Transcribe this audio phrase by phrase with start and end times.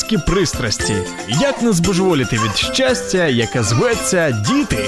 [0.00, 0.94] Мамські пристрасті.
[1.28, 4.78] Як не збожеволіти від щастя, яке зветься діти.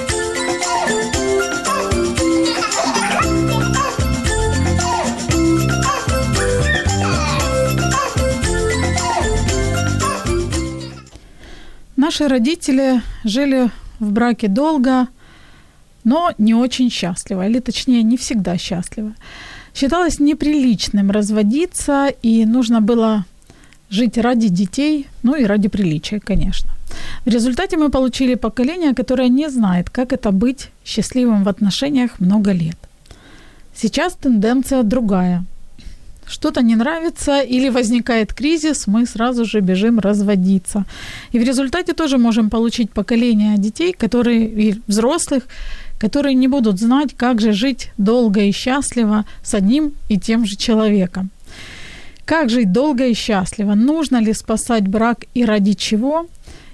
[11.97, 15.07] Наши родители жили в браке долго,
[16.05, 19.12] но не очень счастливо, или точнее не всегда счастливо.
[19.75, 23.25] Считалось неприличным разводиться, и нужно было
[23.94, 26.70] жить ради детей, ну и ради приличия, конечно.
[27.26, 32.54] В результате мы получили поколение, которое не знает, как это быть счастливым в отношениях много
[32.54, 32.78] лет.
[33.76, 35.44] Сейчас тенденция другая.
[36.26, 40.86] Что-то не нравится или возникает кризис, мы сразу же бежим разводиться.
[41.34, 45.44] И в результате тоже можем получить поколение детей, которые и взрослых,
[46.00, 50.56] которые не будут знать, как же жить долго и счастливо с одним и тем же
[50.56, 51.30] человеком.
[52.26, 53.76] Как жить долго и счастливо?
[53.76, 56.28] Нужно ли спасать брак и ради чего?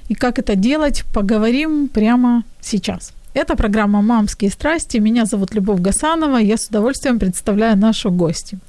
[0.07, 3.13] И как это делать, поговорим прямо сейчас.
[3.33, 4.97] Это программа «Мамские страсти».
[4.97, 6.37] Меня зовут Любовь Гасанова.
[6.37, 8.59] Я с удовольствием представляю нашу гостью.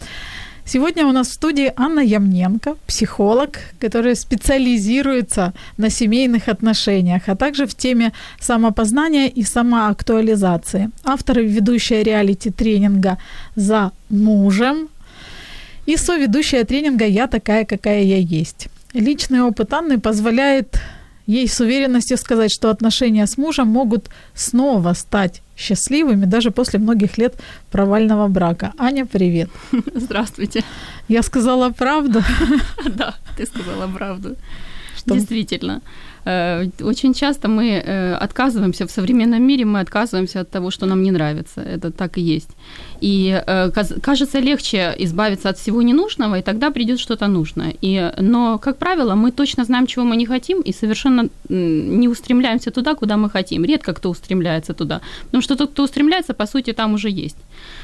[0.65, 7.67] Сегодня у нас в студии Анна Ямненко, психолог, которая специализируется на семейных отношениях, а также
[7.67, 10.91] в теме самопознания и самоактуализации.
[11.05, 13.19] Автор и ведущая реалити-тренинга
[13.57, 14.89] «За мужем»,
[15.91, 18.69] и соведущая тренинга «Я такая, какая я есть».
[18.93, 20.81] Личный опыт Анны позволяет
[21.27, 27.19] ей с уверенностью сказать, что отношения с мужем могут снова стать счастливыми даже после многих
[27.19, 27.35] лет
[27.71, 28.73] провального брака.
[28.79, 29.51] Аня, привет.
[29.95, 30.63] Здравствуйте.
[31.09, 32.23] Я сказала правду?
[32.97, 34.37] Да, ты сказала правду.
[35.07, 35.83] Действительно.
[36.25, 37.79] Очень часто мы
[38.21, 41.61] отказываемся в современном мире, мы отказываемся от того, что нам не нравится.
[41.63, 42.51] Это так и есть.
[43.01, 43.43] И
[44.03, 47.75] кажется легче избавиться от всего ненужного, и тогда придет что-то нужное.
[47.81, 52.71] И, но, как правило, мы точно знаем, чего мы не хотим, и совершенно не устремляемся
[52.71, 53.65] туда, куда мы хотим.
[53.65, 55.01] Редко кто устремляется туда.
[55.25, 57.37] Потому что тот, кто устремляется, по сути, там уже есть.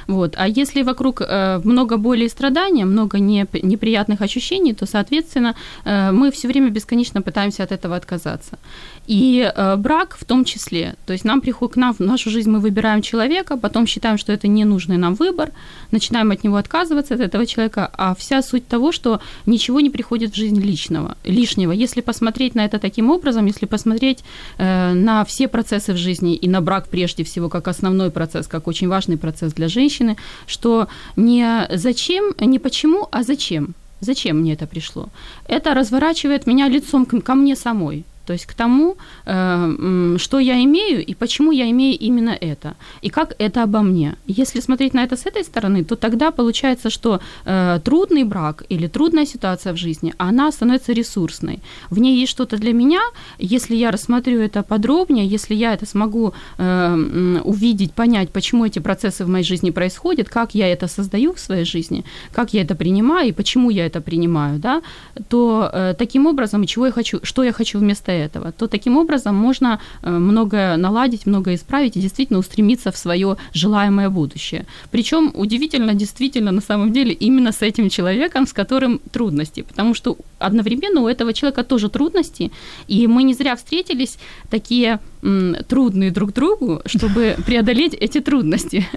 [0.06, 0.34] Вот.
[0.36, 6.12] А если вокруг э, много боли и страдания, много не, неприятных ощущений, то, соответственно, э,
[6.12, 8.58] мы все время бесконечно пытаемся от этого отказаться.
[9.06, 10.94] И э, брак в том числе.
[11.06, 14.32] То есть нам приходит к нам в нашу жизнь мы выбираем человека, потом считаем, что
[14.32, 15.50] это ненужный нам выбор,
[15.90, 17.90] начинаем от него отказываться, от этого человека.
[17.96, 21.72] А вся суть того, что ничего не приходит в жизнь личного, лишнего.
[21.72, 24.24] Если посмотреть на это таким образом, если посмотреть
[24.58, 28.66] э, на все процессы в жизни и на брак прежде всего как основной процесс, как
[28.66, 33.74] очень важный процесс для женщины, что не зачем, не почему, а зачем.
[34.00, 35.08] Зачем мне это пришло?
[35.48, 38.04] Это разворачивает меня лицом ко мне самой.
[38.26, 43.08] То есть к тому, э, что я имею и почему я имею именно это, и
[43.08, 44.16] как это обо мне.
[44.26, 48.88] Если смотреть на это с этой стороны, то тогда получается, что э, трудный брак или
[48.88, 51.60] трудная ситуация в жизни, она становится ресурсной.
[51.90, 53.00] В ней есть что-то для меня,
[53.38, 59.24] если я рассмотрю это подробнее, если я это смогу э, увидеть, понять, почему эти процессы
[59.24, 63.28] в моей жизни происходят, как я это создаю в своей жизни, как я это принимаю
[63.28, 64.82] и почему я это принимаю, да,
[65.28, 69.80] то таким образом, чего я хочу, что я хочу вместо этого, то таким образом можно
[70.02, 74.66] многое наладить, многое исправить и действительно устремиться в свое желаемое будущее.
[74.90, 80.16] Причем удивительно, действительно, на самом деле, именно с этим человеком, с которым трудности, потому что
[80.38, 82.50] одновременно у этого человека тоже трудности,
[82.88, 84.18] и мы не зря встретились
[84.50, 88.86] такие м, трудные друг другу, чтобы преодолеть эти трудности.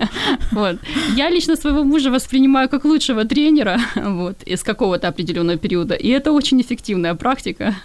[0.52, 0.78] Вот.
[1.16, 6.32] Я лично своего мужа воспринимаю как лучшего тренера вот, из какого-то определенного периода, и это
[6.32, 7.76] очень эффективная практика.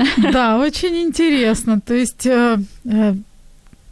[0.32, 1.80] Да, очень интересно.
[1.80, 3.14] То есть э, э,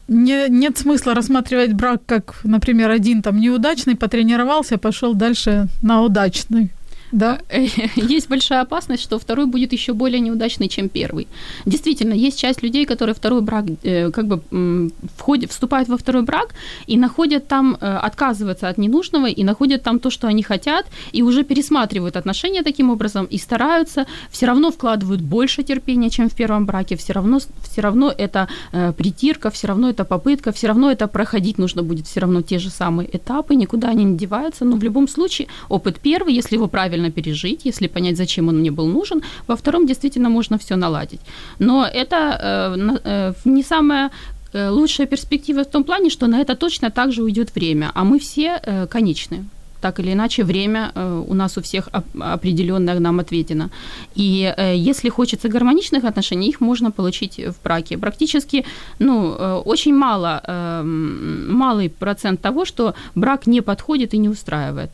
[0.08, 6.70] не, нет смысла рассматривать брак как, например, один там неудачный, потренировался, пошел дальше на удачный.
[7.12, 7.40] Да.
[7.96, 11.26] Есть большая опасность, что второй будет еще более неудачный, чем первый.
[11.66, 16.54] Действительно, есть часть людей, которые второй брак, э, как бы входят, вступают во второй брак
[16.86, 21.22] и находят там, э, отказываются от ненужного и находят там то, что они хотят, и
[21.22, 26.66] уже пересматривают отношения таким образом и стараются, все равно вкладывают больше терпения, чем в первом
[26.66, 27.38] браке, все равно,
[27.70, 32.06] все равно это э, притирка, все равно это попытка, все равно это проходить нужно будет
[32.06, 35.98] все равно те же самые этапы, никуда они не деваются, но в любом случае опыт
[36.00, 39.22] первый, если его правильно правильно пережить, если понять, зачем он мне был нужен.
[39.48, 41.20] Во втором действительно можно все наладить.
[41.58, 44.10] Но это э, э, не самое
[44.52, 48.18] э, лучшая перспектива в том плане, что на это точно также уйдет время, а мы
[48.18, 48.60] все
[48.90, 49.44] конечны
[49.80, 51.88] так или иначе время э, у нас у всех
[52.20, 53.70] определенно нам ответено.
[54.16, 57.96] И э, если хочется гармоничных отношений, их можно получить в браке.
[57.96, 58.64] Практически,
[58.98, 60.42] ну, э, очень мало,
[60.84, 64.90] малый процент того, что брак не подходит и не устраивает.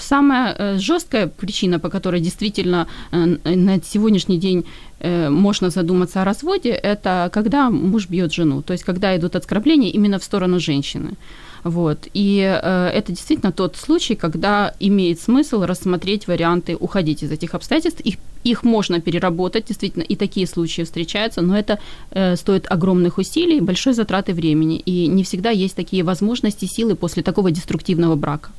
[0.00, 4.64] Самая жесткая причина, по которой действительно на сегодняшний день
[5.30, 10.18] можно задуматься о разводе, это когда муж бьет жену, то есть когда идут оскорбления именно
[10.18, 11.10] в сторону женщины.
[11.64, 12.08] Вот.
[12.14, 18.00] И э, это действительно тот случай, когда имеет смысл рассмотреть варианты уходить из этих обстоятельств.
[18.00, 21.78] Их, их можно переработать, действительно, и такие случаи встречаются, но это
[22.10, 24.78] э, стоит огромных усилий, большой затраты времени.
[24.86, 28.50] И не всегда есть такие возможности, силы после такого деструктивного брака.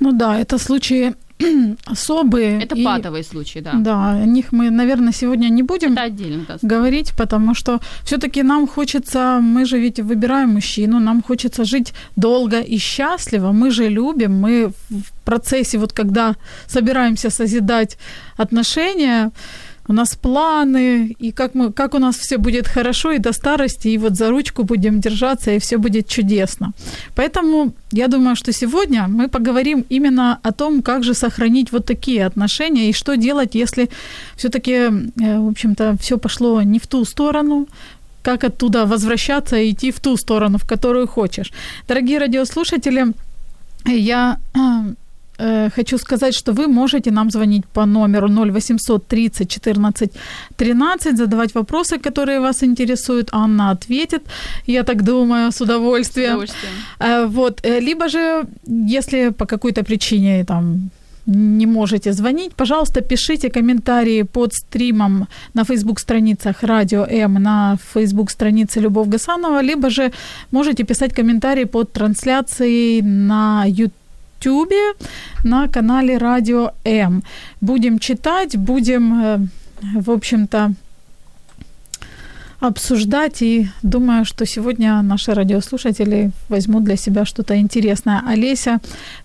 [0.00, 1.14] Ну да, это случаи
[1.86, 2.62] особые.
[2.62, 3.72] Это и, патовый случай, да.
[3.74, 6.58] Да, о них мы, наверное, сегодня не будем Это отдельно, да.
[6.62, 12.60] говорить, потому что все-таки нам хочется, мы же ведь выбираем мужчину, нам хочется жить долго
[12.60, 16.34] и счастливо, мы же любим, мы в процессе, вот когда
[16.66, 17.98] собираемся созидать
[18.36, 19.30] отношения,
[19.88, 23.88] у нас планы, и как, мы, как у нас все будет хорошо и до старости,
[23.88, 26.72] и вот за ручку будем держаться, и все будет чудесно.
[27.14, 32.26] Поэтому я думаю, что сегодня мы поговорим именно о том, как же сохранить вот такие
[32.26, 33.88] отношения и что делать, если
[34.36, 34.90] все-таки, э,
[35.38, 37.66] в общем-то, все пошло не в ту сторону,
[38.22, 41.52] как оттуда возвращаться и идти в ту сторону, в которую хочешь.
[41.88, 43.06] Дорогие радиослушатели,
[43.86, 44.36] я
[45.74, 50.12] хочу сказать, что вы можете нам звонить по номеру 0800 30 14
[50.56, 53.28] 13, задавать вопросы, которые вас интересуют.
[53.32, 54.22] Анна ответит,
[54.66, 56.30] я так думаю, с удовольствием.
[56.30, 56.74] С удовольствием.
[56.98, 57.60] Э, вот.
[57.64, 60.90] Э, либо же, если по какой-то причине там
[61.28, 69.08] не можете звонить, пожалуйста, пишите комментарии под стримом на фейсбук-страницах Радио М, на фейсбук-странице Любовь
[69.08, 70.10] Гасанова, либо же
[70.52, 73.92] можете писать комментарии под трансляцией на YouTube
[74.38, 74.94] Ютубе
[75.44, 77.22] на канале Радио М.
[77.60, 79.38] Будем читать, будем, э,
[79.94, 80.74] в общем-то,
[82.60, 88.22] обсуждать и думаю, что сегодня наши радиослушатели возьмут для себя что-то интересное.
[88.26, 88.78] Олеся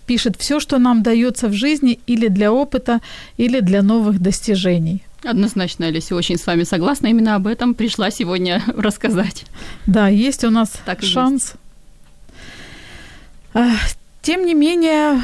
[0.06, 3.00] пишет все, что нам дается в жизни или для опыта,
[3.38, 5.04] или для новых достижений.
[5.24, 7.08] Однозначно, Олеся, очень с вами согласна.
[7.08, 9.46] Именно об этом пришла сегодня рассказать.
[9.88, 11.54] Да, есть у нас так шанс.
[13.56, 14.03] Есть.
[14.24, 15.22] Тем не менее,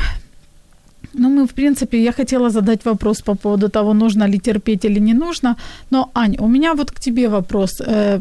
[1.13, 4.99] ну, мы, в принципе, я хотела задать вопрос по поводу того, нужно ли терпеть или
[4.99, 5.55] не нужно.
[5.91, 7.81] Но, Ань, у меня вот к тебе вопрос.
[7.87, 8.19] Э,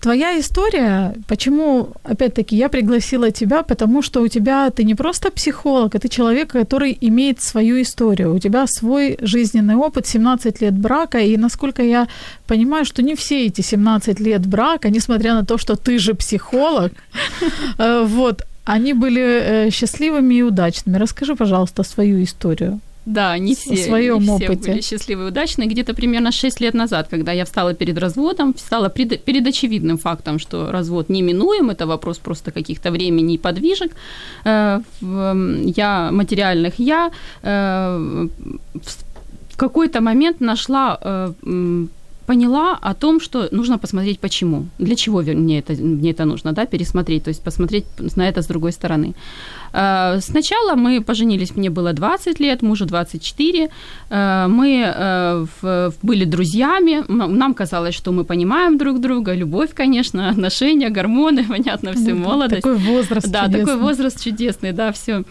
[0.00, 5.94] твоя история, почему, опять-таки, я пригласила тебя, потому что у тебя, ты не просто психолог,
[5.94, 8.34] а ты человек, который имеет свою историю.
[8.34, 12.06] У тебя свой жизненный опыт, 17 лет брака, и насколько я
[12.46, 16.92] понимаю, что не все эти 17 лет брака, несмотря на то, что ты же психолог,
[17.78, 20.98] э, вот, они были э, счастливыми и удачными.
[20.98, 22.80] Расскажи, пожалуйста, свою историю.
[23.06, 24.60] Да, не все, в своем не опыте.
[24.60, 25.68] все были счастливы и удачные.
[25.68, 30.38] Где-то примерно 6 лет назад, когда я встала перед разводом, встала пред, перед очевидным фактом,
[30.38, 33.92] что развод неминуем, это вопрос просто каких-то времени и подвижек.
[34.44, 37.10] Э, я материальных я
[37.42, 38.28] э,
[39.50, 40.98] в какой-то момент нашла
[42.26, 44.66] поняла о том, что нужно посмотреть почему.
[44.78, 47.84] Для чего мне это, мне это нужно, да, пересмотреть, то есть посмотреть
[48.16, 49.14] на это с другой стороны.
[49.72, 53.68] Э, сначала мы поженились, мне было 20 лет, мужу 24.
[54.10, 60.90] Э, мы э, были друзьями, нам казалось, что мы понимаем друг друга, любовь, конечно, отношения,
[60.90, 62.62] гормоны, понятно, все, молодость.
[62.62, 63.60] Такой возраст Да, чудесный.
[63.66, 65.24] такой возраст чудесный, да, все,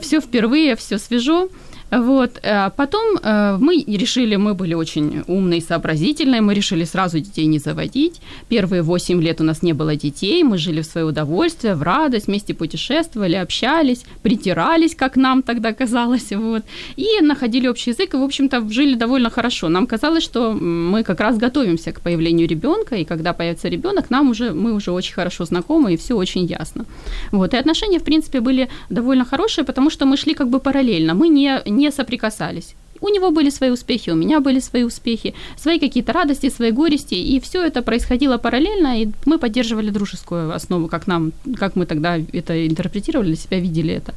[0.00, 1.48] все впервые, все свежо.
[1.92, 2.40] Вот.
[2.42, 7.58] А потом э, мы решили, мы были очень умные, сообразительные, мы решили сразу детей не
[7.58, 8.20] заводить.
[8.48, 12.28] Первые 8 лет у нас не было детей, мы жили в свое удовольствие, в радость,
[12.28, 16.62] вместе путешествовали, общались, притирались, как нам тогда казалось, вот.
[16.96, 19.68] И находили общий язык, и, в общем-то, жили довольно хорошо.
[19.68, 24.30] Нам казалось, что мы как раз готовимся к появлению ребенка, и когда появится ребенок, нам
[24.30, 26.86] уже, мы уже очень хорошо знакомы, и все очень ясно.
[27.32, 27.52] Вот.
[27.52, 31.14] И отношения, в принципе, были довольно хорошие, потому что мы шли как бы параллельно.
[31.14, 32.74] Мы не, не не соприкасались.
[33.00, 37.14] У него были свои успехи, у меня были свои успехи, свои какие-то радости, свои горести,
[37.14, 42.18] и все это происходило параллельно, и мы поддерживали дружескую основу, как нам, как мы тогда
[42.32, 44.14] это интерпретировали, для себя видели это.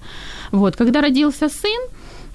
[0.51, 1.81] Вот, когда родился сын,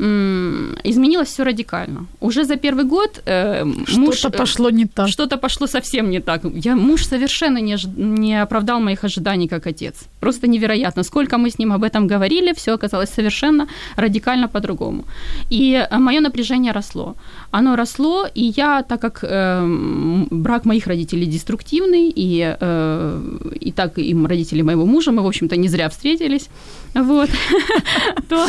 [0.01, 2.07] изменилось все радикально.
[2.21, 4.17] Уже за первый год э, муж...
[4.17, 5.09] Что-то пошло не так.
[5.09, 6.43] Что-то пошло совсем не так.
[6.55, 9.95] Я, муж совершенно не, не оправдал моих ожиданий как отец.
[10.21, 11.03] Просто невероятно.
[11.03, 15.05] Сколько мы с ним об этом говорили, все оказалось совершенно радикально по-другому.
[15.51, 17.15] И э, мое напряжение росло.
[17.51, 23.99] Оно росло, и я, так как э, брак моих родителей деструктивный, и, э, и так
[23.99, 26.49] и родители моего мужа, мы, в общем-то, не зря встретились,
[26.95, 27.31] вот,
[28.29, 28.47] то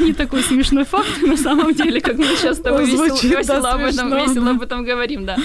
[0.00, 3.04] не такой смешной факт на самом деле, как мы сейчас с тобой весело,
[3.38, 5.36] весело, об этом, весело об этом говорим, да.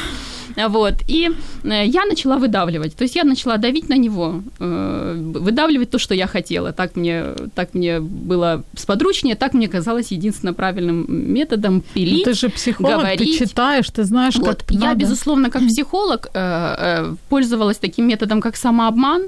[0.56, 0.94] Вот.
[1.08, 1.30] И
[1.64, 2.96] э, я начала выдавливать.
[2.96, 6.72] То есть я начала давить на него, э, выдавливать то, что я хотела.
[6.72, 12.38] Так мне, так мне было сподручнее, так мне казалось единственно правильным методом пилить, Но Ты
[12.38, 13.40] же психолог, говорить.
[13.40, 14.64] ты читаешь, ты знаешь, вот.
[14.64, 15.00] как Я, надо.
[15.00, 19.24] безусловно, как психолог э, пользовалась таким методом, как самообман.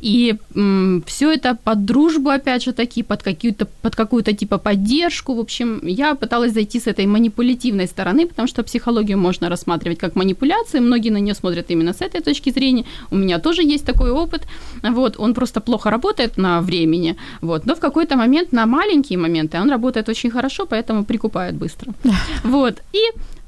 [0.00, 0.36] И
[1.06, 5.34] все это под дружбу, опять же таки, под, какую-то, под какую-то типа поддержку.
[5.34, 10.14] В общем, я пыталась зайти с этой манипулятивной стороны, потому что психологию можно рассматривать как
[10.16, 12.84] манипуляцию, коммуникации, многие на нее смотрят именно с этой точки зрения.
[13.10, 14.42] У меня тоже есть такой опыт.
[14.82, 19.60] Вот, он просто плохо работает на времени, вот, но в какой-то момент на маленькие моменты
[19.60, 21.92] он работает очень хорошо, поэтому прикупает быстро.
[22.44, 23.00] Вот, и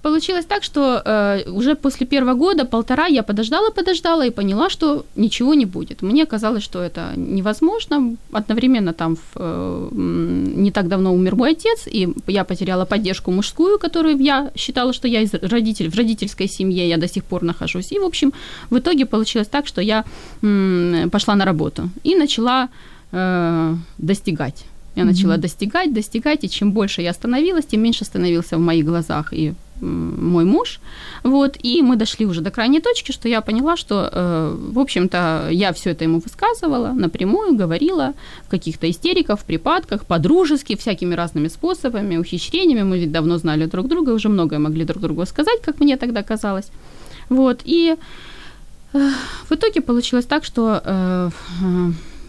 [0.03, 5.05] Получилось так, что э, уже после первого года, полтора, я подождала, подождала и поняла, что
[5.17, 6.03] ничего не будет.
[6.03, 8.17] Мне казалось, что это невозможно.
[8.31, 13.79] Одновременно там в, э, не так давно умер мой отец, и я потеряла поддержку мужскую,
[13.79, 17.91] которую я считала, что я из родитель, в родительской семье, я до сих пор нахожусь.
[17.93, 18.33] И, в общем,
[18.71, 20.05] в итоге получилось так, что я
[20.43, 22.69] м, пошла на работу и начала
[23.13, 24.65] э, достигать.
[24.99, 25.41] Я начала mm-hmm.
[25.41, 30.45] достигать, достигать, и чем больше я становилась, тем меньше становился в моих глазах и мой
[30.45, 30.81] муж,
[31.23, 35.51] вот, и мы дошли уже до крайней точки, что я поняла, что, э, в общем-то,
[35.53, 38.13] я все это ему высказывала напрямую, говорила
[38.43, 43.87] в каких-то истериках, в припадках, по-дружески, всякими разными способами, ухищрениями, мы ведь давно знали друг
[43.87, 46.71] друга, уже многое могли друг другу сказать, как мне тогда казалось,
[47.29, 47.95] вот, и
[48.93, 49.11] э,
[49.49, 51.31] в итоге получилось так, что э,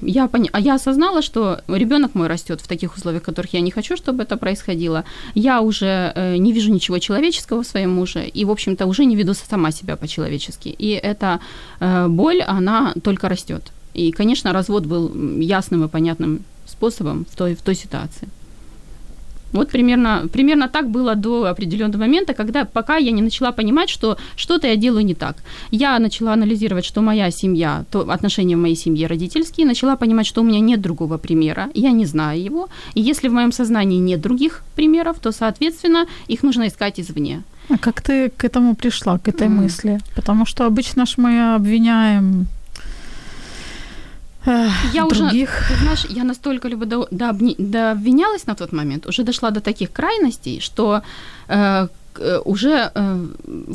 [0.01, 0.47] я, пон...
[0.51, 3.97] а я осознала, что ребенок мой растет в таких условиях, в которых я не хочу,
[3.97, 5.03] чтобы это происходило.
[5.35, 9.15] Я уже э, не вижу ничего человеческого в своем муже и, в общем-то, уже не
[9.15, 10.69] веду сама себя по-человечески.
[10.69, 11.39] И эта
[11.79, 13.63] э, боль, она только растет.
[13.93, 18.27] И, конечно, развод был ясным и понятным способом в той, в той ситуации.
[19.51, 24.17] Вот примерно, примерно так было до определенного момента, когда пока я не начала понимать, что
[24.35, 25.37] что-то я делаю не так.
[25.71, 30.41] Я начала анализировать, что моя семья, то отношения в моей семье родительские, начала понимать, что
[30.41, 32.69] у меня нет другого примера, я не знаю его.
[32.93, 37.43] И если в моем сознании нет других примеров, то, соответственно, их нужно искать извне.
[37.69, 39.61] А как ты к этому пришла, к этой mm.
[39.61, 39.99] мысли?
[40.15, 42.47] Потому что обычно ж мы обвиняем
[44.93, 45.49] я других.
[45.49, 49.51] уже, ты знаешь, я настолько либо до, до, до обвинялась на тот момент, уже дошла
[49.51, 51.01] до таких крайностей, что
[51.47, 53.25] э, э, уже, э,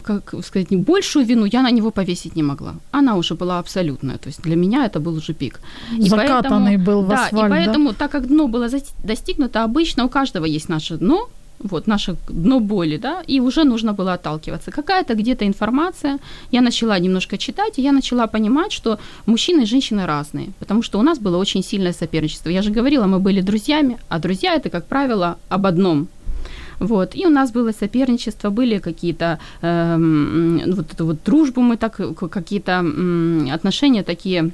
[0.04, 2.75] как сказать, большую вину я на него повесить не могла.
[2.93, 4.19] Она уже была абсолютная.
[4.19, 5.61] То есть для меня это был уже пик.
[5.99, 7.97] И Закатанный поэтому, был в асфальт, да, и поэтому, да?
[7.99, 8.69] так как дно было
[9.04, 13.92] достигнуто, обычно у каждого есть наше дно, вот наше дно боли, да, и уже нужно
[13.92, 14.70] было отталкиваться.
[14.70, 16.18] Какая-то где-то информация,
[16.52, 20.99] я начала немножко читать, и я начала понимать, что мужчины и женщины разные, потому что
[20.99, 22.50] у нас было очень сильное соперничество.
[22.50, 26.08] Я же говорила, мы были друзьями, а друзья это, как правило, об одном.
[26.80, 27.14] Вот.
[27.14, 29.96] И у нас было соперничество, были какие-то э,
[30.66, 34.50] вот эту вот дружбу мы так, какие-то э, отношения такие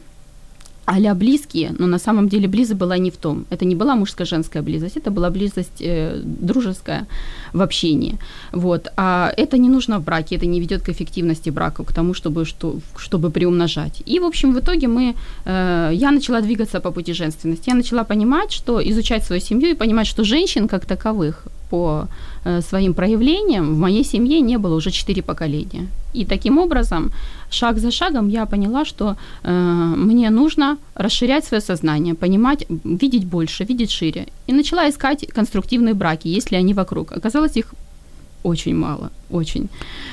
[0.91, 3.45] а близкие, но на самом деле близость была не в том.
[3.51, 7.07] Это не была мужско-женская близость, это была близость э, дружеская
[7.53, 8.19] в общении.
[8.53, 8.89] Вот.
[8.97, 12.45] А это не нужно в браке, это не ведет к эффективности брака, к тому, чтобы,
[12.45, 14.03] что, чтобы приумножать.
[14.07, 17.71] И, в общем, в итоге мы, э, я начала двигаться по пути женственности.
[17.71, 22.07] Я начала понимать, что изучать свою семью и понимать, что женщин как таковых по
[22.45, 25.87] э, своим проявлениям в моей семье не было уже четыре поколения.
[26.15, 27.13] И таким образом,
[27.51, 33.65] шаг за шагом я поняла, что э, мне нужно расширять свое сознание, понимать, видеть больше,
[33.65, 34.27] видеть шире.
[34.47, 37.13] И начала искать конструктивные браки, если они вокруг.
[37.13, 37.75] Оказалось, их
[38.43, 39.69] очень мало, очень.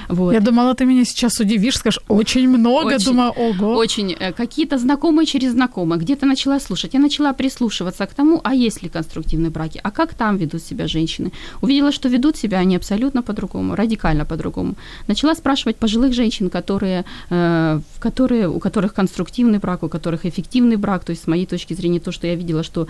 [0.10, 0.34] Вот.
[0.34, 3.76] Я думала, ты меня сейчас удивишь, скажешь, очень много, очень, думаю, ого.
[3.76, 4.16] Очень.
[4.20, 6.02] Э, какие-то знакомые через знакомых.
[6.02, 10.14] Где-то начала слушать, я начала прислушиваться к тому, а есть ли конструктивные браки, а как
[10.14, 11.32] там ведут себя женщины.
[11.62, 14.76] Увидела, что ведут себя они абсолютно по-другому, радикально по-другому.
[15.08, 21.04] Начала спрашивать пожилых женщин, которые, э, которые, у которых конструктивный брак, у которых эффективный брак,
[21.04, 22.88] то есть с моей точки зрения то, что я видела, что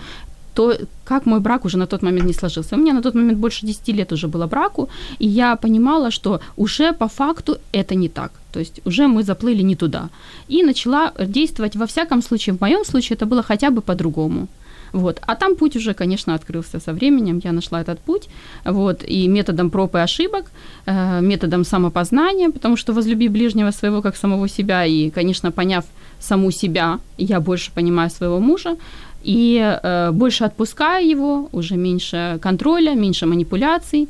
[0.54, 2.76] то как мой брак уже на тот момент не сложился.
[2.76, 4.88] У меня на тот момент больше 10 лет уже было браку,
[5.20, 8.30] и я понимала, что уже по факту это не так.
[8.52, 10.08] То есть уже мы заплыли не туда.
[10.48, 14.48] И начала действовать, во всяком случае, в моем случае это было хотя бы по-другому.
[14.92, 15.20] Вот.
[15.26, 17.40] А там путь уже, конечно, открылся со временем.
[17.44, 18.28] Я нашла этот путь.
[18.64, 19.04] Вот.
[19.04, 20.50] И методом проб и ошибок,
[20.86, 24.84] э, методом самопознания, потому что возлюби ближнего своего как самого себя.
[24.84, 25.84] И, конечно, поняв
[26.20, 28.76] саму себя, я больше понимаю своего мужа.
[29.22, 34.08] И э, больше отпускаю его, уже меньше контроля, меньше манипуляций,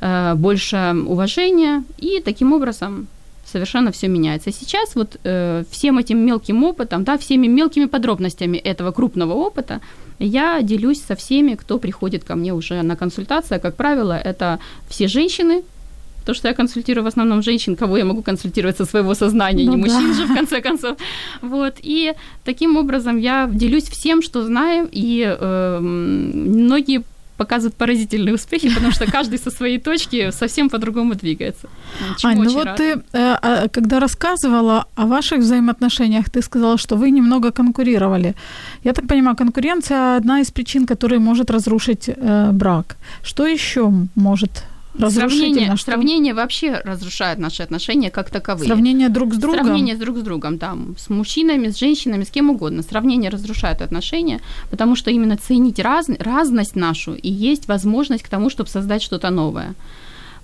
[0.00, 1.84] э, больше уважения.
[1.98, 3.08] И таким образом
[3.44, 4.52] совершенно все меняется.
[4.52, 9.80] Сейчас вот э, всем этим мелким опытом, да, всеми мелкими подробностями этого крупного опыта
[10.18, 13.60] я делюсь со всеми, кто приходит ко мне уже на консультацию.
[13.60, 15.62] Как правило, это все женщины,
[16.24, 19.72] то, что я консультирую в основном женщин, кого я могу консультировать со своего сознания, ну,
[19.72, 20.14] не мужчин да.
[20.14, 20.96] же, в конце концов.
[21.42, 21.74] Вот.
[21.82, 27.02] И таким образом я делюсь всем, что знаю, и э, многие
[27.36, 31.68] показывают поразительные успехи, потому что каждый со своей точки совсем по-другому двигается.
[32.24, 32.76] Ань, ну вот рада.
[32.76, 38.34] ты, э, а, когда рассказывала о ваших взаимоотношениях, ты сказала, что вы немного конкурировали.
[38.84, 42.96] Я так понимаю, конкуренция одна из причин, которая может разрушить э, брак.
[43.22, 44.64] Что еще может
[44.96, 45.90] Сравнение, что?
[45.90, 48.66] сравнение вообще разрушает наши отношения как таковые.
[48.66, 49.64] Сравнение друг с другом?
[49.64, 50.76] Сравнение друг с другом, да.
[50.96, 52.82] С мужчинами, с женщинами, с кем угодно.
[52.82, 58.50] Сравнение разрушает отношения, потому что именно ценить раз, разность нашу и есть возможность к тому,
[58.50, 59.74] чтобы создать что-то новое.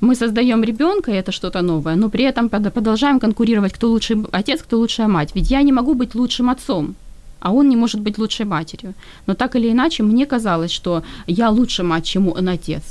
[0.00, 4.62] Мы создаем ребенка, и это что-то новое, но при этом продолжаем конкурировать, кто лучший отец,
[4.62, 5.32] кто лучшая мать.
[5.34, 6.94] Ведь я не могу быть лучшим отцом,
[7.38, 8.94] а он не может быть лучшей матерью.
[9.26, 12.82] Но так или иначе, мне казалось, что я лучше мать, чем он отец.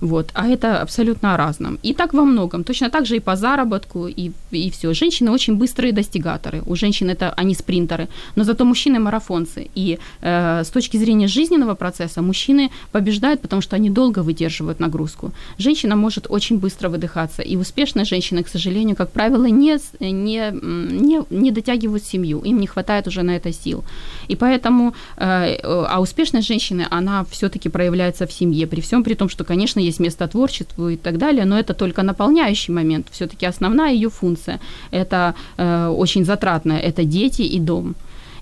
[0.00, 1.78] Вот, а это абсолютно о разном.
[1.82, 2.64] И так во многом.
[2.64, 4.92] Точно так же и по заработку, и, и все.
[4.94, 6.62] Женщины очень быстрые достигаторы.
[6.66, 8.08] У женщин это они спринтеры.
[8.36, 9.68] Но зато мужчины марафонцы.
[9.74, 15.32] И э, с точки зрения жизненного процесса мужчины побеждают, потому что они долго выдерживают нагрузку.
[15.58, 17.42] Женщина может очень быстро выдыхаться.
[17.42, 22.40] И успешные женщины, к сожалению, как правило, не, не, не, не дотягивают семью.
[22.40, 23.84] Им не хватает уже на это сил.
[24.28, 28.66] И поэтому, э, а успешная женщина, она все-таки проявляется в семье.
[28.66, 32.02] При всем при том, что, конечно, есть место творчеству и так далее, но это только
[32.02, 33.06] наполняющий момент.
[33.10, 34.60] Все-таки основная ее функция–
[34.90, 37.94] это э, очень затратная, это дети и дом.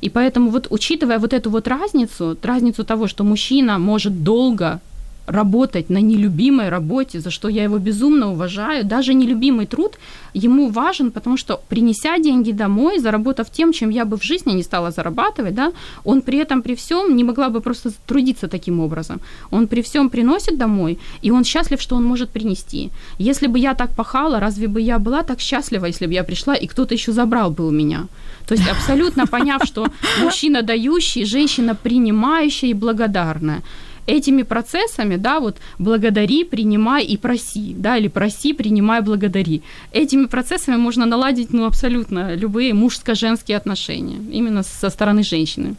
[0.03, 4.81] И поэтому вот учитывая вот эту вот разницу, разницу того, что мужчина может долго
[5.27, 8.85] работать на нелюбимой работе, за что я его безумно уважаю.
[8.85, 9.99] Даже нелюбимый труд
[10.35, 14.63] ему важен, потому что принеся деньги домой, заработав тем, чем я бы в жизни не
[14.63, 15.73] стала зарабатывать, да,
[16.05, 19.21] он при этом при всем не могла бы просто трудиться таким образом.
[19.51, 22.91] Он при всем приносит домой, и он счастлив, что он может принести.
[23.19, 26.55] Если бы я так пахала, разве бы я была так счастлива, если бы я пришла,
[26.55, 28.07] и кто-то еще забрал бы у меня?
[28.47, 29.87] То есть абсолютно поняв, что
[30.23, 33.63] мужчина дающий, женщина принимающая и благодарная
[34.07, 39.63] этими процессами, да, вот благодари, принимай и проси, да, или проси, принимай, благодари.
[39.93, 45.75] Этими процессами можно наладить, ну, абсолютно любые мужско-женские отношения, именно со стороны женщины.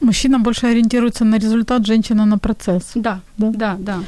[0.00, 2.92] Мужчина больше ориентируется на результат, женщина на процесс.
[2.94, 3.98] Да, да, да, да.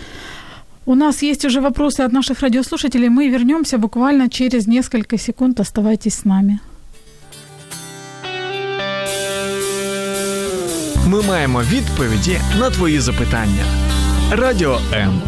[0.87, 3.09] У нас есть уже вопросы от наших радиослушателей.
[3.09, 5.61] Мы вернемся буквально через несколько секунд.
[5.61, 6.61] Оставайтесь с нами.
[11.10, 13.66] Ми маємо відповіді на твої запитання.
[14.32, 15.22] Радіо М.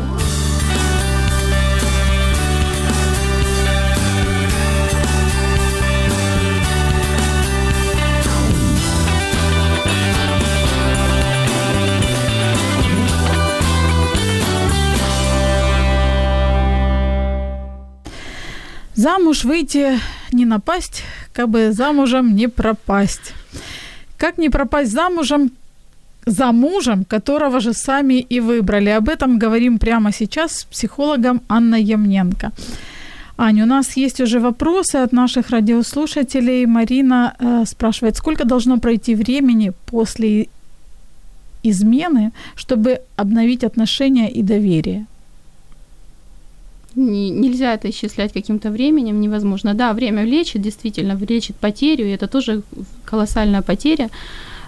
[18.96, 20.00] Замуж выйти
[20.32, 23.34] не напасть, как бы замужем не пропасть.
[24.18, 25.52] Как не пропасть замужем,
[26.27, 28.91] за мужем, которого же сами и выбрали.
[28.91, 32.53] Об этом говорим прямо сейчас с психологом Анной Ямненко.
[33.37, 36.67] Аня, у нас есть уже вопросы от наших радиослушателей.
[36.67, 40.47] Марина э, спрашивает, сколько должно пройти времени после
[41.65, 45.07] измены, чтобы обновить отношения и доверие?
[46.95, 49.75] Нельзя это исчислять каким-то временем, невозможно.
[49.75, 52.63] Да, время лечит, действительно, лечит потерю, и это тоже
[53.05, 54.11] колоссальная потеря.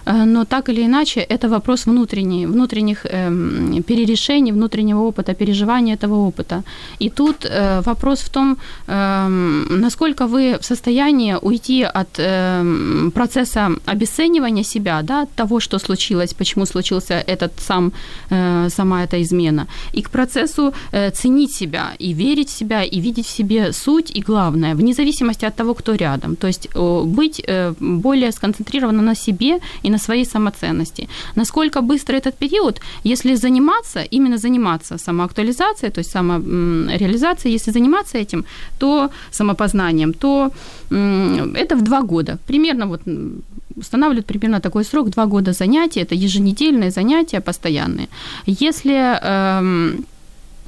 [0.05, 6.15] Э, но так или иначе это вопрос внутренний, внутренних э, перерешений, внутреннего опыта, переживания этого
[6.15, 6.63] опыта.
[6.99, 9.27] И тут э, вопрос в том, э,
[9.69, 16.33] насколько вы в состоянии уйти от э, процесса обесценивания себя, да, от того, что случилось,
[16.33, 17.91] почему случился этот сам,
[18.29, 23.01] э, сама эта измена, и к процессу э, ценить себя и верить в себя, и
[23.01, 26.35] видеть в себе суть и главное, вне зависимости от того, кто рядом.
[26.35, 26.69] То есть
[27.05, 31.07] быть э, более сконцентрированно на себе и на своей самоценности.
[31.35, 38.45] Насколько быстро этот период, если заниматься, именно заниматься самоактуализацией, то есть самореализацией, если заниматься этим,
[38.79, 40.51] то самопознанием, то
[40.89, 42.37] это в два года.
[42.47, 43.01] Примерно вот
[43.77, 48.07] устанавливают примерно такой срок, два года занятий, это еженедельные занятия постоянные.
[48.45, 50.05] Если эм,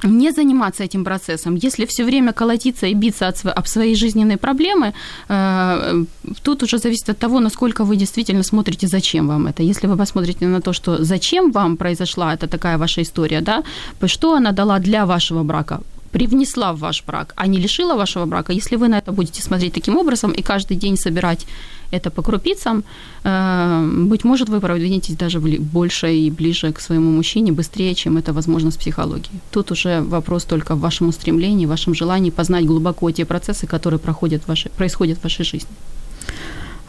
[0.02, 4.92] не заниматься этим процессом, если все время колотиться и биться от, об своей жизненной проблемы,
[5.28, 6.04] э,
[6.42, 9.62] тут уже зависит от того, насколько вы действительно смотрите, зачем вам это.
[9.62, 13.62] Если вы посмотрите на то, что зачем вам произошла эта такая ваша история, да,
[14.06, 15.80] что она дала для вашего брака,
[16.12, 19.72] привнесла в ваш брак, а не лишила вашего брака, если вы на это будете смотреть
[19.72, 21.46] таким образом и каждый день собирать
[21.90, 22.84] это по крупицам,
[23.24, 28.32] э, быть может, вы продвинетесь даже больше и ближе к своему мужчине быстрее, чем это
[28.32, 29.40] возможно с психологией.
[29.50, 33.98] Тут уже вопрос только в вашем устремлении, в вашем желании познать глубоко те процессы, которые
[33.98, 35.70] проходят в вашей, происходят в вашей жизни.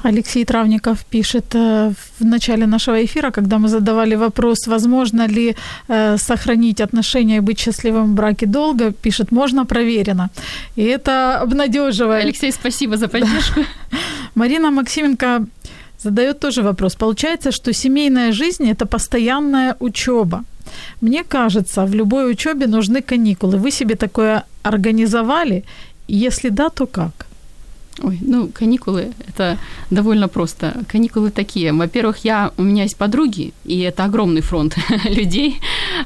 [0.04, 5.56] Алексей Травников пишет э, в начале нашего эфира, когда мы задавали вопрос, возможно ли
[5.88, 10.30] э, сохранить отношения и быть счастливым в браке долго, пишет, можно, проверено.
[10.78, 12.24] И это обнадеживает.
[12.24, 13.60] Алексей, спасибо за поддержку.
[13.60, 13.98] Да.
[14.36, 15.46] Марина Максименко
[16.04, 16.96] задает тоже вопрос.
[16.96, 20.44] Получается, что семейная жизнь– это постоянная учеба.
[21.02, 23.58] Мне кажется, в любой учебе нужны каникулы.
[23.58, 25.64] Вы себе такое организовали?
[26.08, 27.29] Если да, то как?
[28.02, 29.58] Ой, ну, каникулы– это
[29.90, 30.74] довольно просто.
[30.88, 31.74] Каникулы такие.
[31.74, 34.76] Во-первых, я, у меня есть подруги, и это огромный фронт
[35.10, 35.60] людей.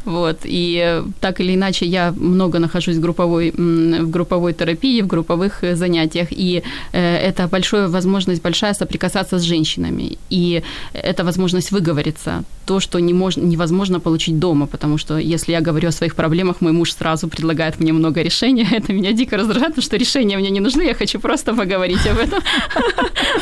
[0.05, 5.63] Вот, и так или иначе я много нахожусь в групповой, в групповой терапии, в групповых
[5.63, 10.17] э, занятиях, и э, это большая возможность, большая соприкасаться с женщинами.
[10.29, 12.43] И это возможность выговориться.
[12.65, 16.61] То, что не мож, невозможно получить дома, потому что если я говорю о своих проблемах,
[16.61, 18.67] мой муж сразу предлагает мне много решений.
[18.71, 22.07] Это меня дико раздражает, потому что решения мне не нужны, я хочу просто поговорить говорить
[22.07, 22.43] об этом.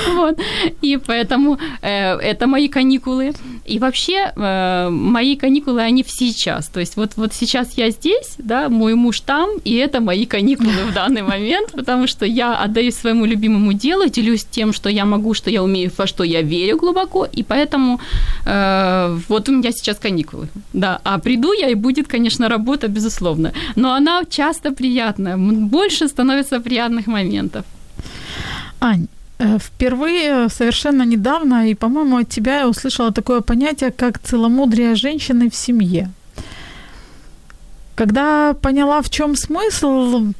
[0.15, 0.39] вот.
[0.82, 3.34] И поэтому э, это мои каникулы.
[3.65, 6.67] И вообще э, мои каникулы, они сейчас.
[6.67, 10.71] То есть вот, вот сейчас я здесь, да, мой муж там, и это мои каникулы
[10.89, 15.34] в данный момент, потому что я отдаюсь своему любимому делу, делюсь тем, что я могу,
[15.34, 17.99] что я умею, во что я верю глубоко, и поэтому
[18.45, 20.47] э, вот у меня сейчас каникулы.
[20.73, 23.54] Да, а приду я, и будет, конечно, работа, безусловно.
[23.75, 27.63] Но она часто приятная, больше становится приятных моментов.
[28.82, 34.96] Ань, э, впервые совершенно недавно, и, по-моему, от тебя я услышала такое понятие, как целомудрие
[34.96, 36.10] женщины в семье.
[37.96, 40.34] Когда поняла, в чем смысл,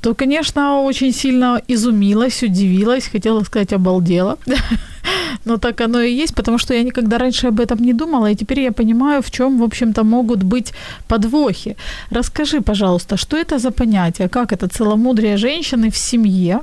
[0.00, 4.38] то, конечно, очень сильно изумилась, удивилась, хотела сказать, обалдела.
[5.44, 8.34] Но так оно и есть, потому что я никогда раньше об этом не думала, и
[8.34, 10.72] теперь я понимаю, в чем, в общем-то, могут быть
[11.08, 11.76] подвохи.
[12.10, 16.60] Расскажи, пожалуйста, что это за понятие, как это целомудрие женщины в семье,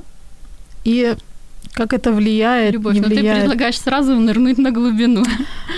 [0.84, 1.16] и
[1.72, 3.36] как это влияет, Любовь, не но влияет.
[3.36, 5.24] ты предлагаешь сразу нырнуть на глубину.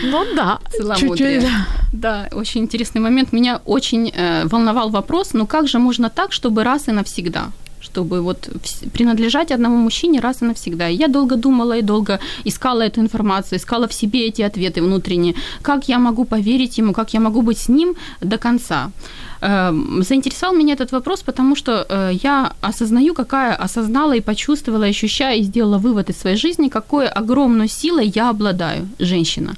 [0.05, 0.59] Ну да,
[0.97, 1.43] чуть-чуть.
[1.43, 1.67] Да.
[1.93, 3.33] да, очень интересный момент.
[3.33, 7.51] Меня очень э, волновал вопрос, ну как же можно так, чтобы раз и навсегда?
[7.83, 8.49] чтобы вот
[8.93, 10.89] принадлежать одному мужчине раз и навсегда.
[10.89, 15.35] И я долго думала и долго искала эту информацию, искала в себе эти ответы внутренние.
[15.63, 18.91] Как я могу поверить ему, как я могу быть с ним до конца.
[19.45, 25.35] Эм, заинтересовал меня этот вопрос, потому что э, я осознаю, какая осознала и почувствовала, ощущая
[25.37, 29.57] и сделала вывод из своей жизни, какой огромной силой я обладаю, женщина.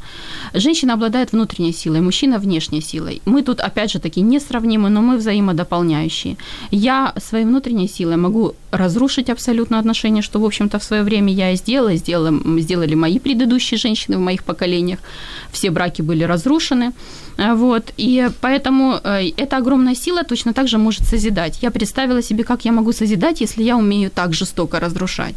[0.55, 3.20] Женщина обладает внутренней силой, мужчина внешней силой.
[3.27, 6.38] Мы тут, опять же таки, несравнимы, но мы взаимодополняющие.
[6.70, 11.51] Я своей внутренней силой могу разрушить абсолютно отношения, что, в общем-то, в свое время я
[11.51, 14.99] и сделала, сделала, сделали мои предыдущие женщины в моих поколениях.
[15.53, 16.92] Все браки были разрушены.
[17.37, 21.59] Э, вот, и поэтому э, эта огромная сила точно так же может созидать.
[21.62, 25.35] Я представила себе, как я могу созидать, если я умею так жестоко разрушать.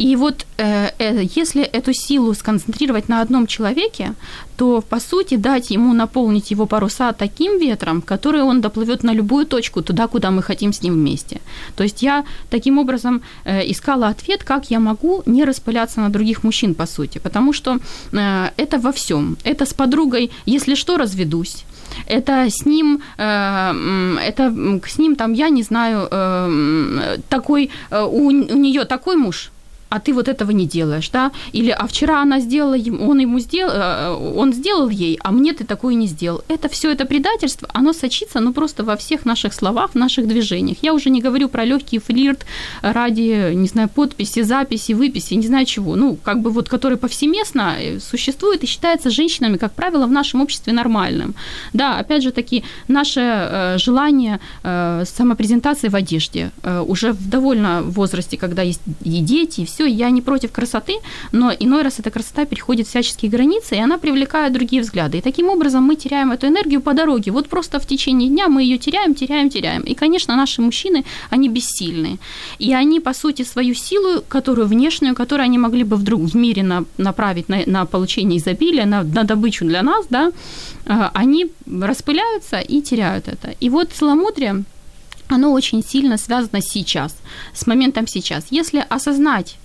[0.00, 4.14] И вот э, э, если эту силу сконцентрировать на одном человеке,
[4.56, 9.44] то по сути дать ему наполнить его паруса таким ветром, который он доплывет на любую
[9.44, 11.40] точку туда, куда мы хотим с ним вместе.
[11.76, 16.44] То есть я таким образом э, искала ответ, как я могу не распыляться на других
[16.44, 17.78] мужчин, по сути, потому что
[18.56, 19.36] это во всем.
[19.44, 21.64] Это с подругой, если что, разведусь
[22.06, 24.54] это с ним, это
[24.86, 26.08] с ним там, я не знаю,
[27.28, 29.50] такой, у, у нее такой муж,
[29.90, 31.32] а ты вот этого не делаешь, да?
[31.52, 35.64] Или, а вчера она сделала, он ему сделал, э, он сделал ей, а мне ты
[35.64, 36.42] такое не сделал.
[36.48, 40.78] Это все это предательство, оно сочится, ну, просто во всех наших словах, в наших движениях.
[40.82, 42.46] Я уже не говорю про легкий флирт
[42.82, 47.76] ради, не знаю, подписи, записи, выписи, не знаю чего, ну, как бы вот, который повсеместно
[47.78, 51.34] э, существует и считается женщинами, как правило, в нашем обществе нормальным.
[51.72, 56.50] Да, опять же таки, наше э, желание самопрезентации в одежде
[56.86, 60.94] уже в довольно возрасте, когда есть и дети, и все все, я не против красоты,
[61.32, 65.18] но иной раз эта красота переходит всяческие границы, и она привлекает другие взгляды.
[65.18, 67.32] И таким образом мы теряем эту энергию по дороге.
[67.32, 69.82] Вот просто в течение дня мы ее теряем, теряем, теряем.
[69.82, 72.18] И, конечно, наши мужчины, они бессильные.
[72.58, 76.62] И они, по сути, свою силу, которую внешнюю, которую они могли бы вдруг в мире
[76.62, 80.30] на, направить на, на получение изобилия, на, на добычу для нас, да,
[80.86, 83.54] а, они распыляются и теряют это.
[83.60, 84.64] И вот целомудрие,
[85.30, 87.16] оно очень сильно связано сейчас,
[87.54, 88.46] с моментом сейчас.
[88.50, 89.56] Если осознать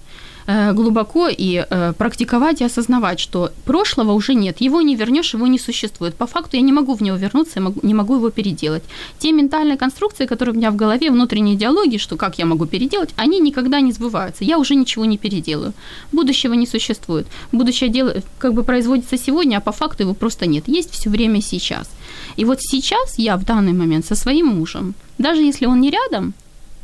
[0.47, 5.59] глубоко и э, практиковать и осознавать, что прошлого уже нет, его не вернешь, его не
[5.59, 6.15] существует.
[6.15, 8.83] По факту я не могу в него вернуться, я не могу его переделать.
[9.17, 13.09] Те ментальные конструкции, которые у меня в голове, внутренние диалоги, что как я могу переделать,
[13.15, 14.43] они никогда не сбываются.
[14.43, 15.73] Я уже ничего не переделаю.
[16.11, 17.25] Будущего не существует.
[17.51, 20.67] Будущее дело как бы производится сегодня, а по факту его просто нет.
[20.67, 21.89] Есть все время сейчас.
[22.37, 26.33] И вот сейчас я в данный момент со своим мужем, даже если он не рядом,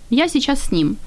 [0.10, 0.98] я сейчас с ним.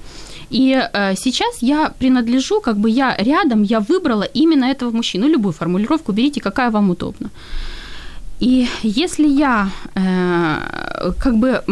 [0.49, 5.27] И э, сейчас я принадлежу, как бы я рядом, я выбрала именно этого мужчину.
[5.27, 7.29] Любую формулировку берите, какая вам удобна.
[8.41, 11.63] И если я, э, как бы,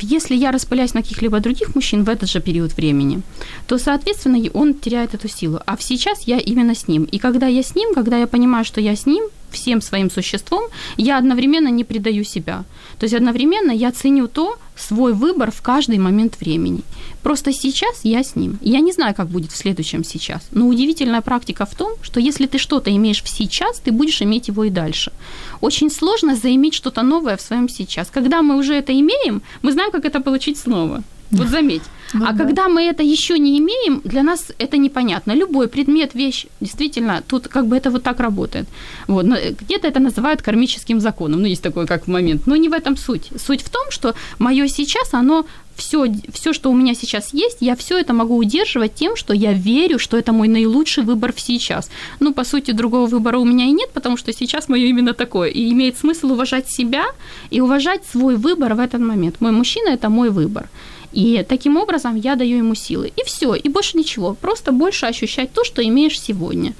[0.00, 3.20] если я распыляюсь на каких-либо других мужчин в этот же период времени,
[3.66, 5.60] то, соответственно, он теряет эту силу.
[5.66, 7.04] А сейчас я именно с ним.
[7.12, 10.64] И когда я с ним, когда я понимаю, что я с ним, всем своим существом,
[10.96, 12.64] я одновременно не предаю себя.
[12.98, 16.80] То есть одновременно я ценю то, свой выбор в каждый момент времени.
[17.22, 18.58] Просто сейчас я с ним.
[18.60, 20.42] Я не знаю, как будет в следующем сейчас.
[20.52, 24.48] Но удивительная практика в том, что если ты что-то имеешь в сейчас, ты будешь иметь
[24.48, 25.12] его и дальше.
[25.60, 28.08] Очень сложно заиметь что-то новое в своем сейчас.
[28.10, 31.02] Когда мы уже это имеем, мы знаем, как это получить снова.
[31.38, 31.82] Вот заметь.
[32.14, 32.44] Ну, а да.
[32.44, 35.32] когда мы это еще не имеем, для нас это непонятно.
[35.32, 38.66] Любой предмет, вещь, действительно, тут как бы это вот так работает.
[39.08, 39.26] Вот.
[39.26, 41.40] Но где-то это называют кармическим законом.
[41.40, 42.46] Ну, есть такой как момент.
[42.46, 43.30] Но не в этом суть.
[43.36, 45.44] Суть в том, что мое сейчас, оно
[45.76, 49.52] все, все, что у меня сейчас есть, я все это могу удерживать тем, что я
[49.52, 51.90] верю, что это мой наилучший выбор в сейчас.
[52.20, 55.48] Ну, по сути, другого выбора у меня и нет, потому что сейчас мое именно такое.
[55.48, 57.06] И имеет смысл уважать себя
[57.50, 59.40] и уважать свой выбор в этот момент.
[59.40, 60.68] Мой мужчина– это мой выбор.
[61.14, 63.12] И таким образом я даю ему силы.
[63.16, 64.34] И все, и больше ничего.
[64.34, 66.74] Просто больше ощущать то, что имеешь сегодня.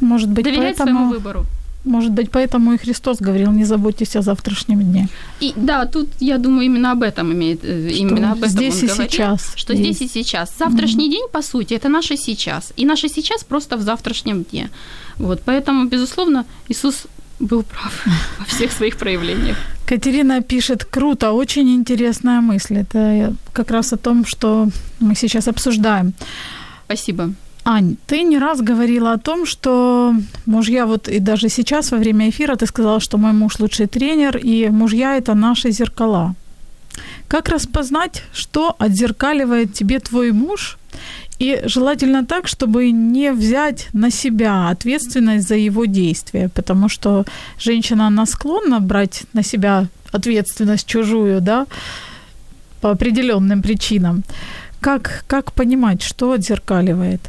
[0.00, 0.98] Может быть, Доверять поэтому...
[0.98, 1.46] своему выбору.
[1.84, 5.08] Может быть, поэтому и Христос говорил, не заботьтесь о завтрашнем дне.
[5.40, 8.74] И да, тут я думаю, именно об этом имеет, э, что именно об этом здесь
[8.74, 9.52] он и говорит, сейчас.
[9.56, 9.96] Что есть.
[9.96, 10.52] здесь и сейчас.
[10.58, 11.10] Завтрашний mm-hmm.
[11.10, 12.72] день, по сути, это наше сейчас.
[12.76, 14.70] И наше сейчас просто в завтрашнем дне.
[15.18, 17.06] Вот, поэтому, безусловно, Иисус
[17.40, 18.06] был прав
[18.38, 19.56] во всех своих проявлениях.
[19.92, 22.78] Катерина пишет, круто, очень интересная мысль.
[22.78, 24.68] Это как раз о том, что
[25.00, 26.14] мы сейчас обсуждаем.
[26.86, 27.34] Спасибо.
[27.64, 30.14] Ань, ты не раз говорила о том, что
[30.46, 34.38] мужья, вот и даже сейчас во время эфира ты сказала, что мой муж лучший тренер,
[34.38, 36.34] и мужья это наши зеркала.
[37.28, 40.78] Как распознать, что отзеркаливает тебе твой муж,
[41.42, 47.24] и желательно так, чтобы не взять на себя ответственность за его действия, потому что
[47.58, 51.66] женщина, она склонна брать на себя ответственность чужую, да,
[52.80, 54.22] по определенным причинам.
[54.80, 57.20] Как, как понимать, что отзеркаливает?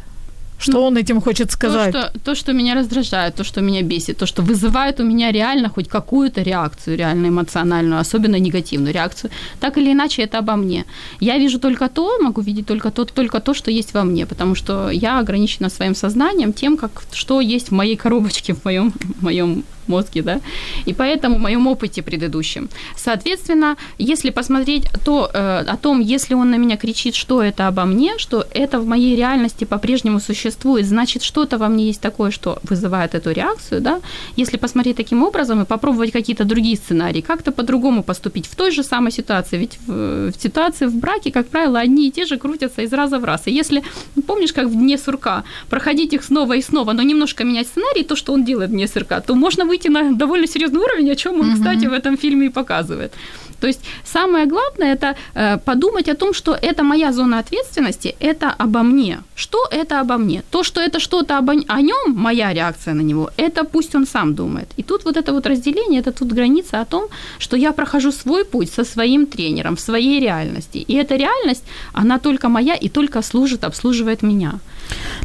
[0.64, 1.92] Что ну, он этим хочет сказать?
[1.92, 5.32] То что, то, что меня раздражает, то, что меня бесит, то, что вызывает у меня
[5.32, 10.86] реально хоть какую-то реакцию, реально эмоциональную, особенно негативную реакцию, так или иначе это обо мне.
[11.20, 14.56] Я вижу только то, могу видеть только то, только то, что есть во мне, потому
[14.56, 19.24] что я ограничена своим сознанием тем, как, что есть в моей коробочке, в моем, в
[19.24, 20.42] моем мозге, да,
[20.86, 22.70] и поэтому в моем опыте предыдущем.
[22.96, 27.86] Соответственно, если посмотреть то, э, о том, если он на меня кричит, что это обо
[27.86, 32.60] мне, что это в моей реальности по-прежнему существует, значит, что-то во мне есть такое, что
[32.64, 34.02] вызывает эту реакцию, да,
[34.36, 38.84] если посмотреть таким образом и попробовать какие-то другие сценарии, как-то по-другому поступить в той же
[38.84, 42.82] самой ситуации, ведь в, в ситуации в браке, как правило, одни и те же крутятся
[42.82, 43.84] из раза в раз, и если,
[44.28, 48.16] помнишь, как в дне сурка, проходить их снова и снова, но немножко менять сценарий, то,
[48.16, 51.40] что он делает в дне сурка, то можно выйти на довольно серьезный уровень, о чем
[51.40, 51.56] он, mm-hmm.
[51.56, 53.12] кстати, в этом фильме и показывает.
[53.64, 58.56] То есть самое главное это э, подумать о том, что это моя зона ответственности, это
[58.60, 59.18] обо мне.
[59.36, 60.42] Что это обо мне?
[60.52, 64.34] То, что это что-то обо, о нем, моя реакция на него, это пусть он сам
[64.36, 64.68] думает.
[64.80, 67.08] И тут вот это вот разделение, это тут граница о том,
[67.40, 70.86] что я прохожу свой путь со своим тренером в своей реальности.
[70.90, 74.60] И эта реальность, она только моя и только служит, обслуживает меня.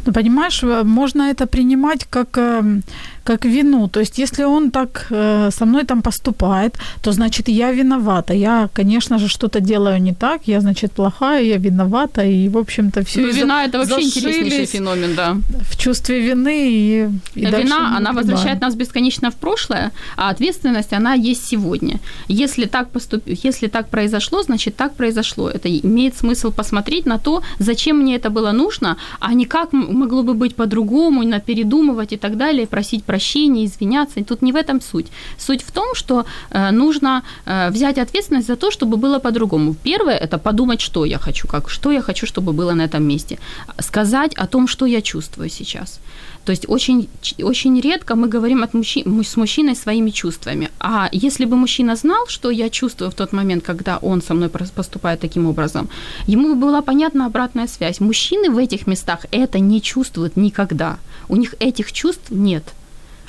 [0.05, 2.83] Ну, понимаешь, э, можно это принимать как, эм,
[3.23, 3.87] как вину.
[3.87, 8.33] То есть, если он так э, со мной там поступает, то значит я виноват виновата.
[8.33, 13.03] Я, конечно же, что-то делаю не так, я, значит, плохая, я виновата, и, в общем-то,
[13.03, 15.37] все Ну, вина– это вообще интереснейший феномен, да.
[15.69, 21.13] В чувстве вины и, и Вина, она возвращает нас бесконечно в прошлое, а ответственность, она
[21.13, 21.99] есть сегодня.
[22.29, 23.21] Если так, поступ...
[23.25, 25.49] Если так произошло, значит, так произошло.
[25.49, 30.23] Это имеет смысл посмотреть на то, зачем мне это было нужно, а не как могло
[30.23, 34.19] бы быть по-другому, на передумывать и так далее, просить прощения, извиняться.
[34.19, 35.07] И тут не в этом суть.
[35.37, 39.75] Суть в том, что э, нужно э, взять ответственность за то, чтобы было по-другому.
[39.83, 43.37] Первое– это подумать, что я хочу, как, что я хочу, чтобы было на этом месте.
[43.79, 45.99] Сказать о том, что я чувствую сейчас.
[46.45, 47.09] То есть очень,
[47.43, 50.69] очень редко мы говорим от мужчин, с мужчиной своими чувствами.
[50.79, 54.49] А если бы мужчина знал, что я чувствую в тот момент, когда он со мной
[54.49, 55.89] поступает таким образом,
[56.27, 57.99] ему бы была понятна обратная связь.
[57.99, 60.97] Мужчины в этих местах это не чувствуют никогда.
[61.27, 62.63] У них этих чувств нет.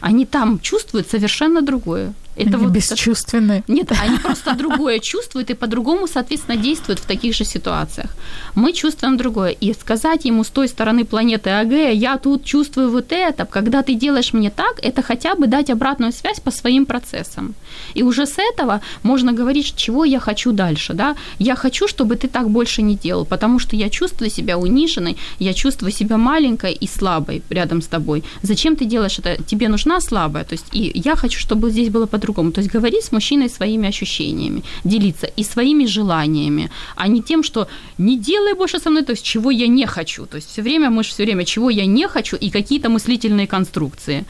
[0.00, 2.14] Они там чувствуют совершенно другое.
[2.36, 3.64] Это они вот бесчувственные.
[3.68, 8.10] Нет, они просто другое чувствуют и по-другому, соответственно, действуют в таких же ситуациях.
[8.54, 9.50] Мы чувствуем другое.
[9.50, 13.94] И сказать ему с той стороны планеты АГ, я тут чувствую вот это, когда ты
[13.94, 17.54] делаешь мне так, это хотя бы дать обратную связь по своим процессам.
[17.94, 20.94] И уже с этого можно говорить, чего я хочу дальше.
[20.94, 21.16] Да?
[21.38, 25.52] Я хочу, чтобы ты так больше не делал, потому что я чувствую себя униженной, я
[25.54, 28.22] чувствую себя маленькой и слабой рядом с тобой.
[28.42, 29.42] Зачем ты делаешь это?
[29.42, 30.44] Тебе нужна слабая.
[30.44, 32.52] То есть и я хочу, чтобы здесь было по-другому.
[32.52, 37.66] То есть говорить с мужчиной своими ощущениями, делиться и своими желаниями, а не тем, что
[37.98, 40.26] не делай больше со мной, то есть чего я не хочу.
[40.26, 43.46] То есть все время мы же все время, чего я не хочу, и какие-то мыслительные
[43.46, 44.24] конструкции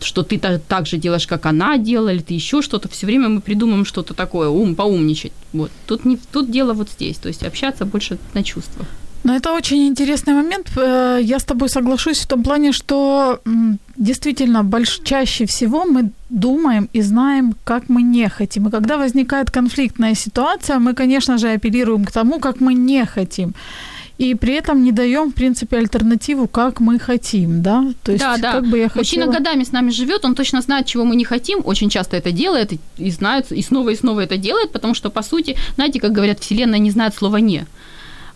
[0.00, 2.88] что ты так, же делаешь, как она делала, или ты еще что-то.
[2.88, 5.32] Все время мы придумаем что-то такое, ум, поумничать.
[5.52, 5.70] Вот.
[5.86, 8.86] Тут, не, тут дело вот здесь, то есть общаться больше на чувствах.
[9.24, 10.66] Но это очень интересный момент.
[10.76, 13.40] Э, я с тобой соглашусь в том плане, что
[13.96, 15.00] действительно больш...
[15.04, 18.68] чаще всего мы думаем и знаем, как мы не хотим.
[18.68, 23.54] И когда возникает конфликтная ситуация, мы, конечно же, апеллируем к тому, как мы не хотим
[24.18, 27.84] и при этом не даем, в принципе, альтернативу, как мы хотим, да?
[28.02, 28.52] То есть, да, да.
[28.52, 29.00] как бы я хотела...
[29.00, 32.30] Мужчина годами с нами живет, он точно знает, чего мы не хотим, очень часто это
[32.30, 36.00] делает и, и знает, и снова и снова это делает, потому что, по сути, знаете,
[36.00, 37.66] как говорят, Вселенная не знает слова «не».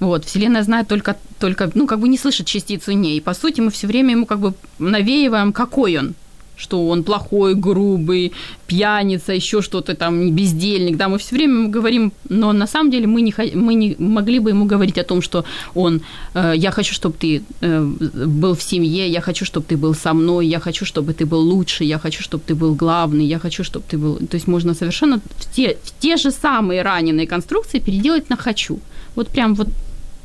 [0.01, 3.21] Вот, Вселенная знает только, только, ну, как бы не слышит частицу «не».
[3.21, 6.15] По сути, мы все время ему как бы навеиваем, какой он,
[6.59, 8.33] что он плохой, грубый,
[8.67, 13.23] пьяница, еще что-то там, бездельник, да, мы все время говорим, но на самом деле мы
[13.23, 16.01] не, мы не могли бы ему говорить о том, что он,
[16.35, 17.83] э, я хочу, чтобы ты э,
[18.27, 21.41] был в семье, я хочу, чтобы ты был со мной, я хочу, чтобы ты был
[21.41, 24.17] лучше, я хочу, чтобы ты был главный, я хочу, чтобы ты был...
[24.17, 28.79] То есть можно совершенно в те, в те же самые раненые конструкции переделать на «хочу».
[29.15, 29.69] Вот прям вот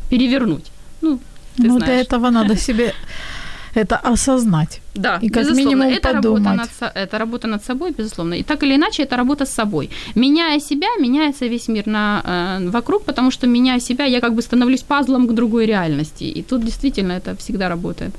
[0.10, 0.66] перевернуть.
[1.02, 1.20] Ну,
[1.56, 2.94] ты ну для этого надо себе
[3.76, 4.82] это осознать.
[4.96, 5.60] Да, и как безусловно.
[5.60, 6.46] минимум это подумать.
[6.46, 8.36] Работа над, это работа над собой, безусловно.
[8.36, 9.89] И так или иначе, это работа с собой.
[10.16, 14.42] Меняя себя, меняется весь мир на, э, вокруг, потому что меняя себя, я как бы
[14.42, 16.24] становлюсь пазлом к другой реальности.
[16.24, 18.13] И тут действительно это всегда работает.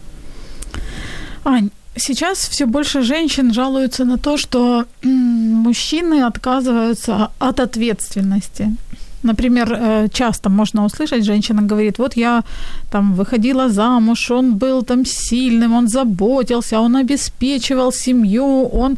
[1.45, 8.77] Ань, сейчас все больше женщин жалуются на то, что мужчины отказываются от ответственности.
[9.25, 12.43] Например, э, часто можно услышать, женщина говорит, вот я
[12.91, 18.97] там выходила замуж, он был там сильным, он заботился, он обеспечивал семью, он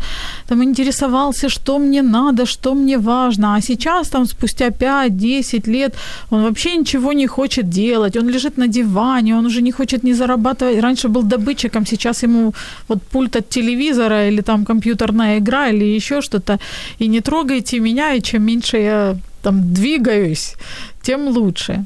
[0.48, 5.94] там интересовался, что мне надо, что мне важно, а сейчас там спустя 5-10 лет
[6.30, 10.14] он вообще ничего не хочет делать, он лежит на диване, он уже не хочет не
[10.14, 12.52] зарабатывать, раньше был добытчиком, сейчас ему
[12.88, 16.58] вот пульт от телевизора или там компьютерная игра или еще что-то,
[17.00, 20.56] и не трогайте меня, и чем меньше я там двигаюсь,
[21.02, 21.84] тем лучше.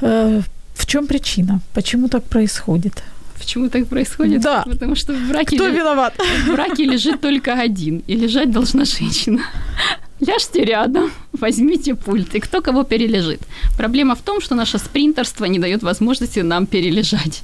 [0.00, 0.42] Э,
[0.74, 1.60] в чем причина?
[1.72, 3.04] Почему так происходит?
[3.38, 4.40] Почему так происходит?
[4.40, 4.64] Да.
[4.64, 6.14] Потому что в браке, Кто виноват?
[6.46, 9.42] в браке лежит только один, и лежать должна женщина.
[10.20, 13.40] Ляжьте рядом, возьмите пульт, и кто кого перележит.
[13.76, 17.42] Проблема в том, что наше спринтерство не дает возможности нам перележать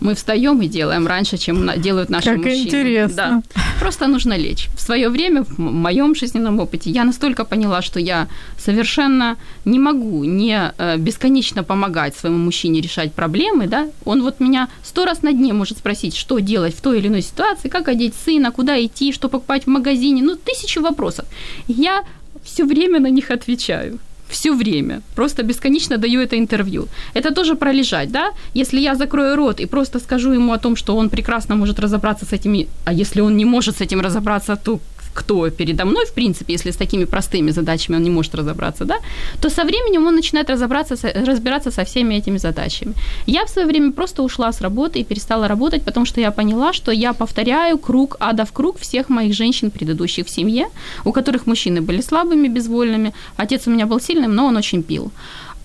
[0.00, 2.66] мы встаем и делаем раньше, чем делают наши как мужчины.
[2.66, 3.42] интересно.
[3.54, 3.62] Да.
[3.80, 4.68] Просто нужно лечь.
[4.76, 8.28] В свое время, в моем жизненном опыте, я настолько поняла, что я
[8.58, 14.68] совершенно не могу не э, бесконечно помогать своему мужчине решать проблемы, да, он вот меня
[14.82, 18.14] сто раз на дне может спросить, что делать в той или иной ситуации, как одеть
[18.14, 21.26] сына, куда идти, что покупать в магазине, ну, тысячи вопросов.
[21.68, 22.04] Я
[22.44, 23.98] все время на них отвечаю
[24.28, 26.88] все время, просто бесконечно даю это интервью.
[27.14, 28.32] Это тоже пролежать, да?
[28.54, 32.24] Если я закрою рот и просто скажу ему о том, что он прекрасно может разобраться
[32.24, 34.80] с этими, а если он не может с этим разобраться, то
[35.16, 38.96] кто передо мной, в принципе, если с такими простыми задачами он не может разобраться, да,
[39.40, 42.94] то со временем он начинает разобраться, разбираться со всеми этими задачами.
[43.26, 46.72] Я в свое время просто ушла с работы и перестала работать, потому что я поняла,
[46.72, 50.66] что я повторяю круг, ада в круг всех моих женщин предыдущих в семье,
[51.04, 53.12] у которых мужчины были слабыми, безвольными.
[53.36, 55.10] Отец у меня был сильным, но он очень пил.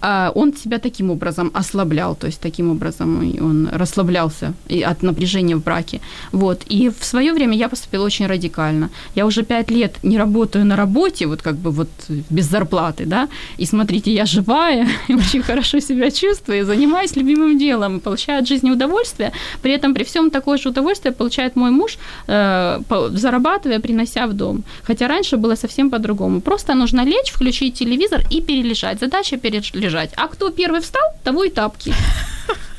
[0.01, 4.53] А, он себя таким образом ослаблял, то есть таким образом он расслаблялся
[4.85, 6.01] от напряжения в браке.
[6.31, 6.63] Вот.
[6.69, 8.89] И в свое время я поступила очень радикально.
[9.15, 11.89] Я уже пять лет не работаю на работе, вот как бы вот
[12.29, 18.39] без зарплаты, да, и смотрите, я живая, очень хорошо себя чувствую, занимаюсь любимым делом, получаю
[18.39, 21.97] от жизни удовольствие, при этом при всем такое же удовольствие получает мой муж,
[22.27, 22.79] э,
[23.11, 24.63] зарабатывая, принося в дом.
[24.83, 26.41] Хотя раньше было совсем по-другому.
[26.41, 28.99] Просто нужно лечь, включить телевизор и перележать.
[28.99, 30.11] Задача перележать лежать.
[30.15, 31.93] А кто первый встал, того и тапки.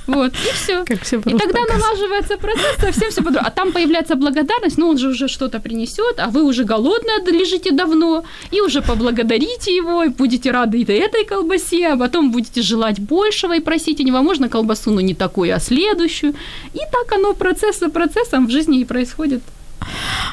[0.08, 0.84] Вот, и все.
[0.84, 4.98] Как все и тогда налаживается процесс, совсем все по А там появляется благодарность, ну он
[4.98, 10.08] же уже что-то принесет, а вы уже голодные лежите давно, и уже поблагодарите его, и
[10.08, 14.48] будете рады и этой колбасе, а потом будете желать большего и просить у него, можно
[14.48, 16.34] колбасу, но не такую, а следующую.
[16.74, 19.40] И так оно процесс за процессом в жизни и происходит.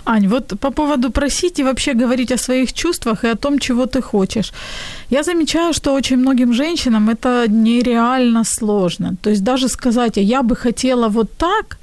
[0.06, 3.86] Ань, вот по поводу просить и вообще говорить о своих чувствах и о том, чего
[3.86, 4.54] ты хочешь.
[5.10, 9.16] Я замечаю, что очень многим женщинам это нереально сложно.
[9.22, 11.78] То есть даже сказать, а я бы хотела вот так,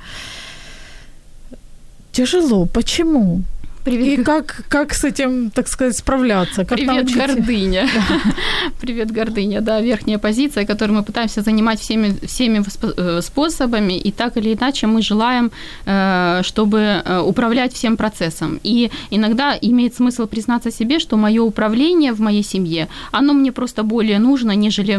[2.12, 2.66] тяжело.
[2.66, 3.42] Почему?
[3.86, 4.18] Привет.
[4.18, 6.64] И как, как с этим, так сказать, справляться?
[6.64, 7.26] Как Привет, научиться?
[7.26, 7.88] гордыня.
[8.80, 14.36] Привет, гордыня, да, верхняя позиция, которую мы пытаемся занимать всеми, всеми э, способами, и так
[14.36, 15.52] или иначе мы желаем,
[15.84, 18.58] э, чтобы э, управлять всем процессом.
[18.64, 23.84] И иногда имеет смысл признаться себе, что мое управление в моей семье, оно мне просто
[23.84, 24.96] более нужно, нежели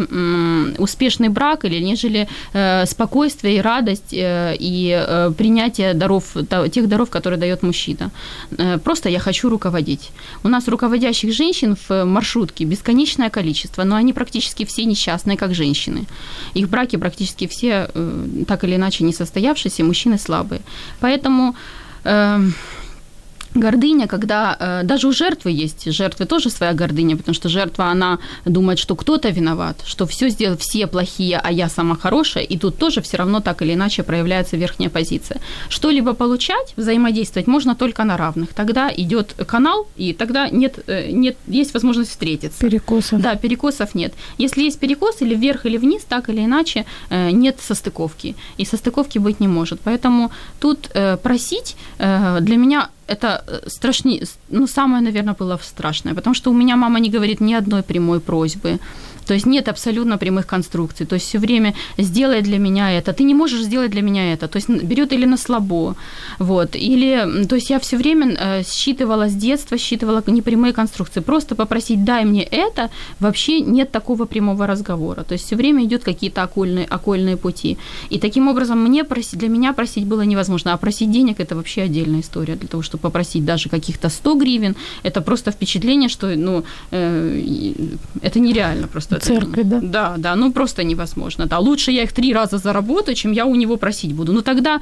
[0.78, 2.28] успешный брак или нежели
[2.86, 6.38] спокойствие и радость и принятие даров,
[6.72, 8.12] тех даров, которые дает мужчина
[8.84, 10.12] просто я хочу руководить.
[10.44, 16.06] У нас руководящих женщин в маршрутке бесконечное количество, но они практически все несчастные, как женщины.
[16.54, 20.62] Их браки практически все э, так или иначе не состоявшиеся, мужчины слабые.
[21.00, 21.56] Поэтому
[22.04, 22.40] э,
[23.58, 28.20] гордыня, когда э, даже у жертвы есть, жертвы тоже своя гордыня, потому что жертва, она
[28.46, 32.78] думает, что кто-то виноват, что все сделал, все плохие, а я сама хорошая, и тут
[32.78, 35.42] тоже все равно так или иначе проявляется верхняя позиция.
[35.70, 38.54] Что-либо получать, взаимодействовать можно только на равных.
[38.54, 42.60] Тогда идет канал, и тогда нет, э, нет, есть возможность встретиться.
[42.60, 43.22] Перекосов.
[43.22, 44.14] Да, перекосов нет.
[44.38, 48.36] Если есть перекос или вверх, или вниз, так или иначе э, нет состыковки.
[48.58, 49.80] И состыковки быть не может.
[49.82, 56.14] Поэтому тут э, просить э, для меня это э, страшнее, ну, самое, наверное, было страшное,
[56.14, 58.80] потому что у меня мама не говорит ни одной прямой просьбы.
[59.28, 61.06] То есть нет абсолютно прямых конструкций.
[61.06, 63.14] То есть все время сделай для меня это.
[63.14, 64.48] Ты не можешь сделать для меня это.
[64.48, 65.96] То есть берет или на слабо.
[66.40, 66.76] Вот.
[66.76, 71.22] Или, то есть я все время э, считывала с детства, считывала непрямые конструкции.
[71.22, 75.24] Просто попросить, дай мне это, вообще нет такого прямого разговора.
[75.24, 77.78] То есть все время идет какие-то окольные, окольные пути.
[78.10, 80.74] И таким образом мне просить, для меня просить было невозможно.
[80.74, 82.56] А просить денег это вообще отдельная история.
[82.56, 87.74] Для того, чтобы попросить даже каких-то 100 гривен, это просто впечатление, что ну, э,
[88.22, 89.80] это нереально просто церкви, да?
[89.82, 91.46] Да, да, ну просто невозможно.
[91.46, 94.34] Да, лучше я их три раза заработаю, чем я у него просить буду.
[94.34, 94.80] Ну тогда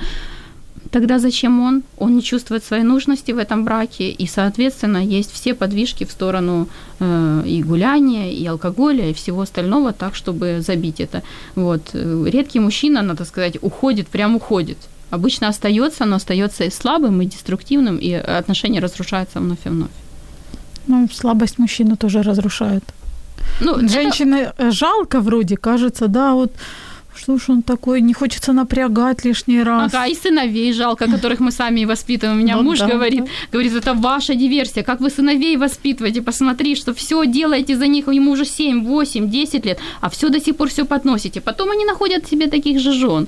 [0.91, 1.83] тогда зачем он?
[1.97, 6.67] Он не чувствует своей нужности в этом браке, и, соответственно, есть все подвижки в сторону
[6.99, 11.21] э, и гуляния, и алкоголя, и всего остального, так, чтобы забить это.
[11.55, 11.81] Вот.
[11.93, 14.77] Редкий мужчина, надо сказать, уходит, прям уходит.
[15.09, 19.91] Обычно остается, но остается и слабым, и деструктивным, и отношения разрушаются вновь и вновь.
[20.87, 22.83] Ну, слабость мужчину тоже разрушает.
[23.59, 24.71] Ну, Женщины это...
[24.71, 26.51] жалко вроде, кажется, да, вот
[27.15, 29.93] что ж он такой, не хочется напрягать лишний раз.
[29.93, 32.37] Ага, и сыновей жалко, которых мы сами воспитываем.
[32.37, 33.29] У меня ну, муж да, говорит, да.
[33.51, 38.31] говорит, это ваша диверсия, как вы сыновей воспитываете, посмотри, что все делаете за них, ему
[38.31, 41.41] уже 7, 8, 10 лет, а все до сих пор все подносите.
[41.41, 43.27] Потом они находят себе таких же жен.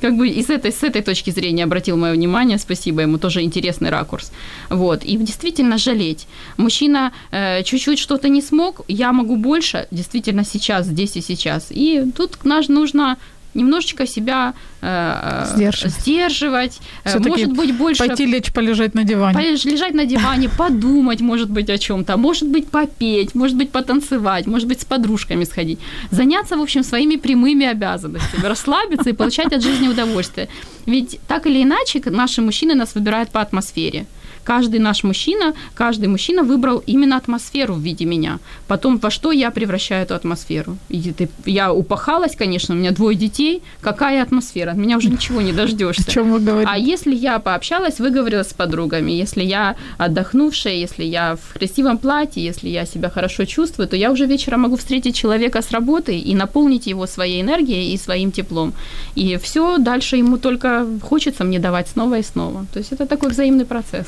[0.00, 3.42] Как бы и с этой, с этой точки зрения обратил мое внимание, спасибо ему, тоже
[3.42, 4.32] интересный ракурс.
[4.70, 6.26] Вот, и действительно жалеть.
[6.56, 11.66] Мужчина э, чуть-чуть что-то не смог, я могу больше, действительно сейчас, здесь и сейчас.
[11.70, 13.18] И тут наш нужно нужно
[13.54, 14.52] немножечко себя
[14.82, 16.80] э, сдерживать, сдерживать.
[17.04, 21.70] Э, может быть больше пойти лечь полежать на диване, лежать на диване, подумать, может быть
[21.70, 25.78] о чем-то, может быть попеть, может быть потанцевать, может быть с подружками сходить,
[26.10, 30.48] заняться в общем своими прямыми обязанностями, расслабиться и получать от жизни удовольствие.
[30.86, 34.06] Ведь так или иначе наши мужчины нас выбирают по атмосфере
[34.44, 38.38] каждый наш мужчина, каждый мужчина выбрал именно атмосферу в виде меня.
[38.68, 40.76] Потом во что я превращаю эту атмосферу.
[40.88, 43.62] И ты, я упахалась, конечно, у меня двое детей.
[43.80, 44.70] Какая атмосфера?
[44.70, 46.04] От меня уже ничего не дождешься.
[46.08, 46.70] О чем вы говорите?
[46.72, 52.44] А если я пообщалась, выговорилась с подругами, если я отдохнувшая, если я в красивом платье,
[52.44, 56.34] если я себя хорошо чувствую, то я уже вечером могу встретить человека с работы и
[56.34, 58.72] наполнить его своей энергией и своим теплом.
[59.14, 62.66] И все дальше ему только хочется мне давать снова и снова.
[62.72, 64.06] То есть это такой взаимный процесс.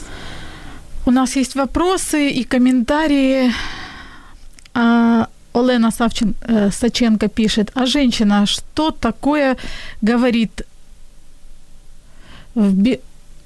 [1.06, 3.52] У нас есть вопросы и комментарии.
[4.74, 9.56] А, Олена Савчин, э, Саченко пишет, а женщина что такое
[10.02, 10.62] говорит.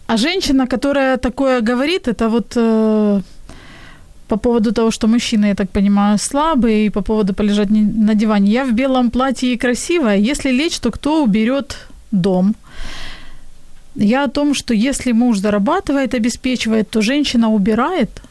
[0.07, 3.21] А женщина, которая такое говорит, это вот э,
[4.29, 8.51] по поводу того, что мужчина, я так понимаю, слабый, и по поводу полежать на диване.
[8.51, 10.17] Я в белом платье и красивая.
[10.17, 11.77] Если лечь, то кто уберет
[12.11, 12.55] дом?
[13.95, 18.11] Я о том, что если муж зарабатывает, обеспечивает, то женщина убирает–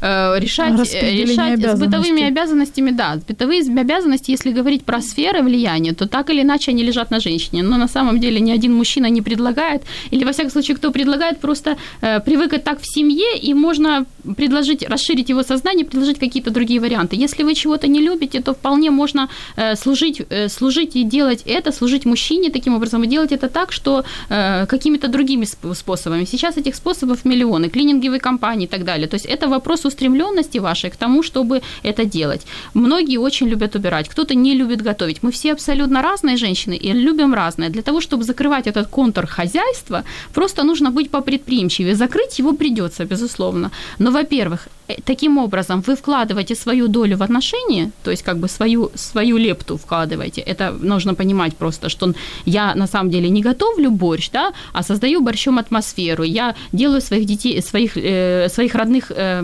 [0.00, 6.06] решать, э, решать с бытовыми обязанностями, да, бытовые обязанности, если говорить про сферы влияния, то
[6.06, 7.62] так или иначе они лежат на женщине.
[7.62, 9.82] Но на самом деле ни один мужчина не предлагает,
[10.12, 14.04] или во всяком случае, кто предлагает, просто э, привыкать так в семье, и можно
[14.36, 17.16] предложить, расширить его сознание, предложить какие-то другие варианты.
[17.16, 21.72] Если вы чего-то не любите, то вполне можно э, служить, э, служить и делать это,
[21.72, 26.24] служить мужчине таким образом, и делать это так, что э, какими-то другими способами.
[26.24, 29.06] Сейчас этих способов миллионы, клининговые компании и так далее.
[29.08, 32.46] То есть это вопрос устремленности вашей к тому, чтобы это делать.
[32.74, 35.22] Многие очень любят убирать, кто-то не любит готовить.
[35.22, 37.68] Мы все абсолютно разные женщины и любим разное.
[37.68, 41.94] Для того, чтобы закрывать этот контур хозяйства, просто нужно быть попредприимчивее.
[41.94, 43.70] Закрыть его придется, безусловно.
[43.98, 48.48] Но, во-первых, Э, таким образом вы вкладываете свою долю в отношения, то есть как бы
[48.48, 50.40] свою, свою лепту вкладываете.
[50.40, 52.12] Это нужно понимать просто, что
[52.46, 56.24] я на самом деле не готовлю борщ, да, а создаю борщом атмосферу.
[56.24, 59.42] Я делаю своих детей, своих, э, своих родных э,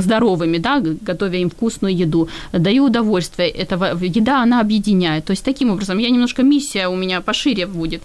[0.00, 3.48] здоровыми, да, готовя им вкусную еду, даю удовольствие.
[3.48, 5.24] Это еда, она объединяет.
[5.24, 8.02] То есть таким образом я немножко миссия у меня пошире будет.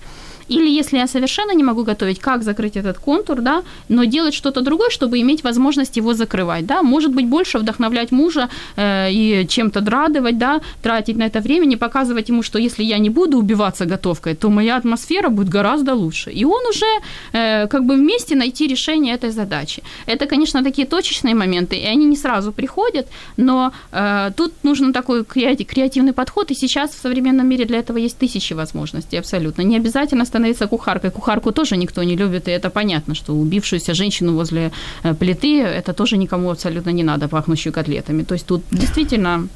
[0.50, 4.62] Или если я совершенно не могу готовить, как закрыть этот контур, да, но делать что-то
[4.62, 9.82] другое, чтобы иметь возможность его закрывать, да, может быть, больше вдохновлять мужа э, и чем-то
[9.82, 13.86] драдывать, да, тратить на это время, не показывать ему, что если я не буду убиваться
[13.86, 16.32] готовкой, то моя атмосфера будет гораздо лучше.
[16.32, 16.86] И он уже
[17.34, 19.84] э, как бы вместе найти решение этой задачи.
[20.08, 25.26] Это, конечно, такие точечные моменты, и они не сразу приходят, но э, тут нужен такой
[25.26, 29.64] креативный подход, и сейчас в современном мире для этого есть тысячи возможностей абсолютно.
[29.64, 30.37] Не обязательно становиться
[30.68, 31.12] кухаркой.
[31.12, 34.72] Кухарку тоже никто не любит, и это понятно, что убившуюся женщину возле
[35.04, 38.24] э, плиты, это тоже никому абсолютно не надо, пахнущую котлетами.
[38.24, 39.48] То есть тут действительно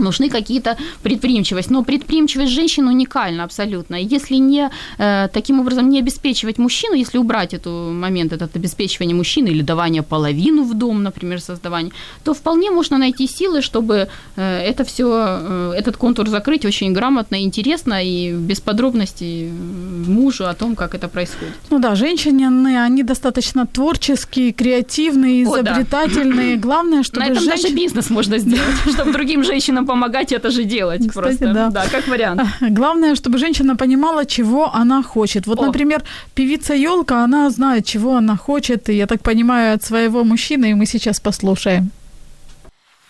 [0.00, 1.70] нужны какие-то предприимчивость.
[1.70, 3.96] Но предприимчивость женщин уникальна абсолютно.
[3.96, 9.48] Если не э, таким образом не обеспечивать мужчину, если убрать этот момент, этот обеспечивание мужчины
[9.48, 11.92] или давание половину в дом, например, создавание,
[12.24, 17.42] то вполне можно найти силы, чтобы э, это все, э, этот контур закрыть очень грамотно,
[17.42, 21.54] интересно и без подробностей мужу о том, как это происходит.
[21.70, 26.54] Ну да, женщины, они достаточно творческие, креативные, изобретательные.
[26.54, 26.62] О, да.
[26.62, 27.62] Главное, чтобы На этом женщ...
[27.62, 31.52] даже бизнес можно сделать, чтобы другим женщинам помогать это же делать Кстати, просто.
[31.52, 31.70] Да.
[31.70, 32.42] да, как вариант.
[32.60, 35.46] Главное, чтобы женщина понимала, чего она хочет.
[35.46, 35.66] Вот, О.
[35.66, 36.02] например,
[36.34, 40.74] певица Елка, она знает, чего она хочет, и я так понимаю, от своего мужчины, и
[40.74, 41.90] мы сейчас послушаем.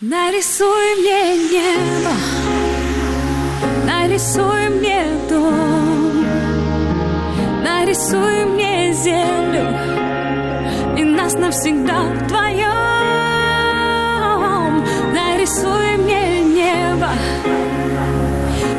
[0.01, 2.15] Нарисуй мне небо,
[3.87, 6.25] нарисуй мне дом,
[7.63, 9.67] нарисуй мне землю
[10.99, 12.91] и нас навсегда вдвоем.
[15.15, 16.40] Нарисуй мне
[17.01, 17.11] небо,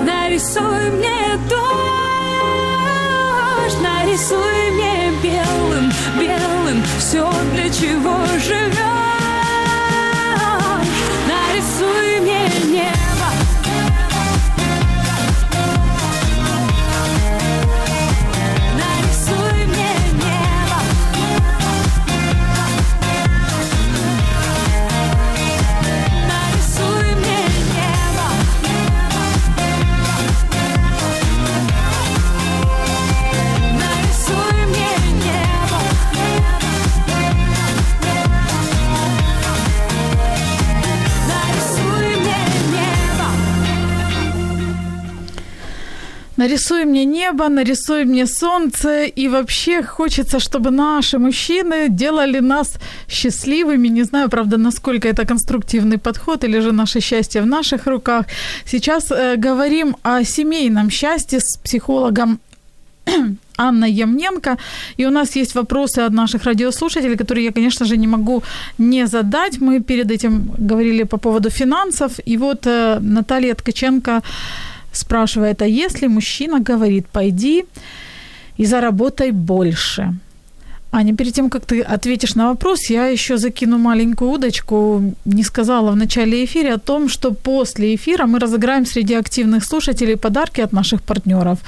[0.05, 1.61] нарисуй мне дождь,
[3.81, 9.20] нарисуй мне белым, белым все, для чего живем.
[46.71, 52.77] Нарисуй мне небо, нарисуй мне солнце, и вообще хочется, чтобы наши мужчины делали нас
[53.09, 53.89] счастливыми.
[53.89, 58.25] Не знаю, правда, насколько это конструктивный подход, или же наше счастье в наших руках.
[58.65, 62.39] Сейчас э, говорим о семейном счастье с психологом
[63.57, 64.57] Анна Ямненко.
[64.97, 68.43] И у нас есть вопросы от наших радиослушателей, которые я, конечно же, не могу
[68.77, 69.61] не задать.
[69.61, 72.11] Мы перед этим говорили по поводу финансов.
[72.27, 74.21] И вот э, Наталья Ткаченко
[75.01, 77.65] спрашивает, а если мужчина говорит, пойди
[78.57, 80.13] и заработай больше–
[80.93, 85.01] Аня, перед тем, как ты ответишь на вопрос, я еще закину маленькую удочку.
[85.25, 90.17] Не сказала в начале эфира о том, что после эфира мы разыграем среди активных слушателей
[90.17, 91.59] подарки от наших партнеров.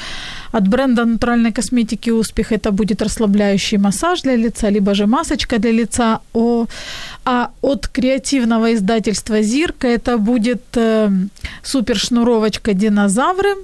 [0.51, 5.71] От бренда натуральной косметики «Успех» это будет расслабляющий массаж для лица, либо же масочка для
[5.71, 6.19] лица.
[7.26, 11.09] А от креативного издательства «Зирка» это будет э,
[11.63, 13.55] супершнуровочка «Динозавры»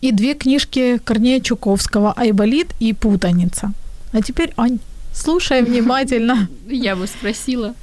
[0.00, 3.72] и две книжки Корнея Чуковского «Айболит» и «Путаница».
[4.12, 4.80] А теперь, Ань,
[5.12, 6.48] слушай внимательно.
[6.68, 7.74] Я бы спросила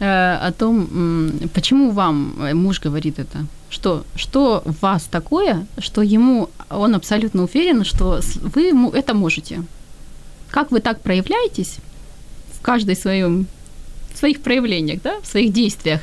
[0.00, 3.46] э, о том, почему вам э, муж говорит это?
[3.70, 8.20] Что, что в вас такое, что ему, он абсолютно уверен, что
[8.54, 9.62] вы это можете?
[10.50, 11.76] Как вы так проявляетесь
[12.58, 13.46] в каждой своем,
[14.14, 16.00] в своих проявлениях, да, в своих действиях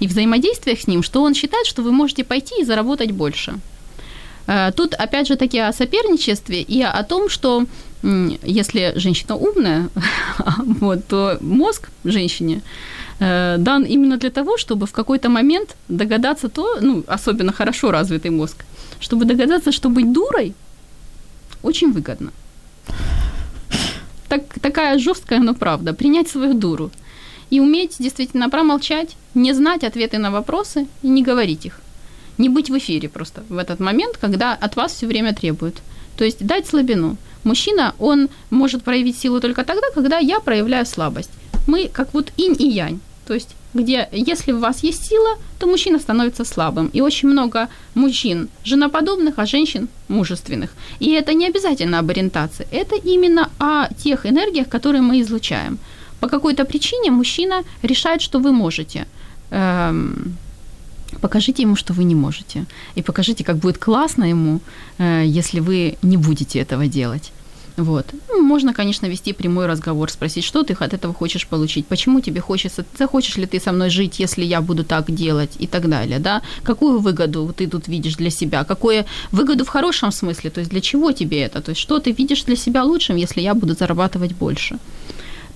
[0.00, 3.58] и взаимодействиях с ним, что он считает, что вы можете пойти и заработать больше?
[4.46, 7.66] Э, тут, опять же таки, о соперничестве и о том, что
[8.02, 9.88] если женщина умная,
[10.80, 12.62] вот, то мозг женщине
[13.20, 18.30] э, дан именно для того, чтобы в какой-то момент догадаться то, ну, особенно хорошо развитый
[18.30, 18.64] мозг,
[19.00, 20.54] чтобы догадаться, что быть дурой
[21.62, 22.30] очень выгодно.
[24.28, 25.92] Так, такая жесткая, но правда.
[25.94, 26.90] Принять свою дуру.
[27.50, 31.80] И уметь действительно промолчать, не знать ответы на вопросы и не говорить их.
[32.36, 35.76] Не быть в эфире просто в этот момент, когда от вас все время требуют.
[36.16, 37.16] То есть дать слабину.
[37.44, 41.30] Мужчина, он может проявить силу только тогда, когда я проявляю слабость.
[41.66, 43.00] Мы как вот инь и янь.
[43.26, 46.90] То есть где если у вас есть сила, то мужчина становится слабым.
[46.94, 50.70] И очень много мужчин женоподобных, а женщин мужественных.
[51.00, 52.66] И это не обязательно об ориентации.
[52.70, 55.78] Это именно о тех энергиях, которые мы излучаем.
[56.20, 59.06] По какой-то причине мужчина решает, что вы можете.
[59.50, 60.36] Эм,
[61.20, 62.64] покажите ему, что вы не можете.
[62.96, 64.60] И покажите, как будет классно ему,
[64.98, 67.32] э, если вы не будете этого делать.
[67.78, 68.06] Вот.
[68.28, 72.40] Ну, можно, конечно, вести прямой разговор, спросить, что ты от этого хочешь получить, почему тебе
[72.40, 76.18] хочется, захочешь ли ты со мной жить, если я буду так делать и так далее,
[76.18, 76.42] да?
[76.64, 80.80] Какую выгоду ты тут видишь для себя, какую выгоду в хорошем смысле, то есть для
[80.80, 84.32] чего тебе это, то есть что ты видишь для себя лучшим, если я буду зарабатывать
[84.32, 84.78] больше.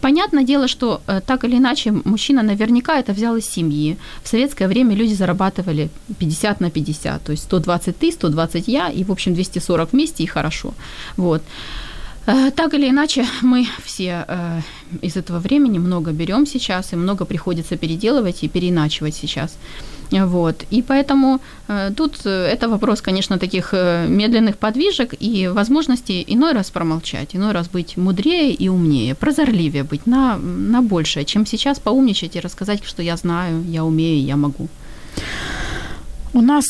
[0.03, 3.97] Понятное дело, что э, так или иначе мужчина наверняка это взял из семьи.
[4.25, 9.05] В советское время люди зарабатывали 50 на 50, то есть 120 ты, 120 я, и,
[9.05, 10.75] в общем, 240 вместе, и хорошо.
[11.17, 11.43] Вот.
[12.27, 14.61] Э, так или иначе, мы все э,
[15.03, 19.57] из этого времени много берем сейчас, и много приходится переделывать и переиначивать сейчас.
[20.13, 20.65] Вот.
[20.71, 27.35] И поэтому э, тут это вопрос, конечно, таких медленных подвижек и возможности иной раз промолчать,
[27.35, 32.41] иной раз быть мудрее и умнее, прозорливее быть на, на большее, чем сейчас поумничать и
[32.41, 34.69] рассказать, что я знаю, я умею, я могу.
[36.35, 36.65] У нас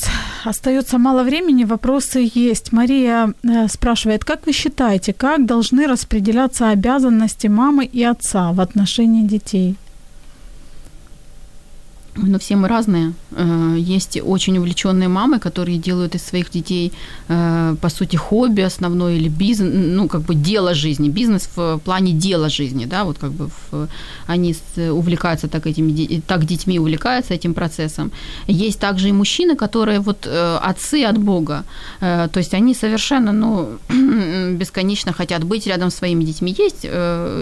[0.44, 2.72] остается мало времени, вопросы есть.
[2.72, 9.24] Мария э, спрашивает, как вы считаете, как должны распределяться обязанности мамы и отца в отношении
[9.24, 9.76] детей?
[12.14, 13.12] Но все мы разные.
[13.36, 16.92] Э, есть очень увлеченные мамы, которые делают из своих детей,
[17.28, 22.12] э, по сути, хобби основное или бизнес, ну, как бы дело жизни, бизнес в плане
[22.12, 23.88] дела жизни, да, вот как бы в,
[24.26, 28.12] они увлекаются так этими, так детьми увлекаются этим процессом.
[28.46, 31.64] Есть также и мужчины, которые вот э, отцы от Бога,
[32.00, 33.78] то есть они совершенно, ну,
[34.58, 36.54] бесконечно хотят быть рядом с своими детьми.
[36.58, 36.84] Есть,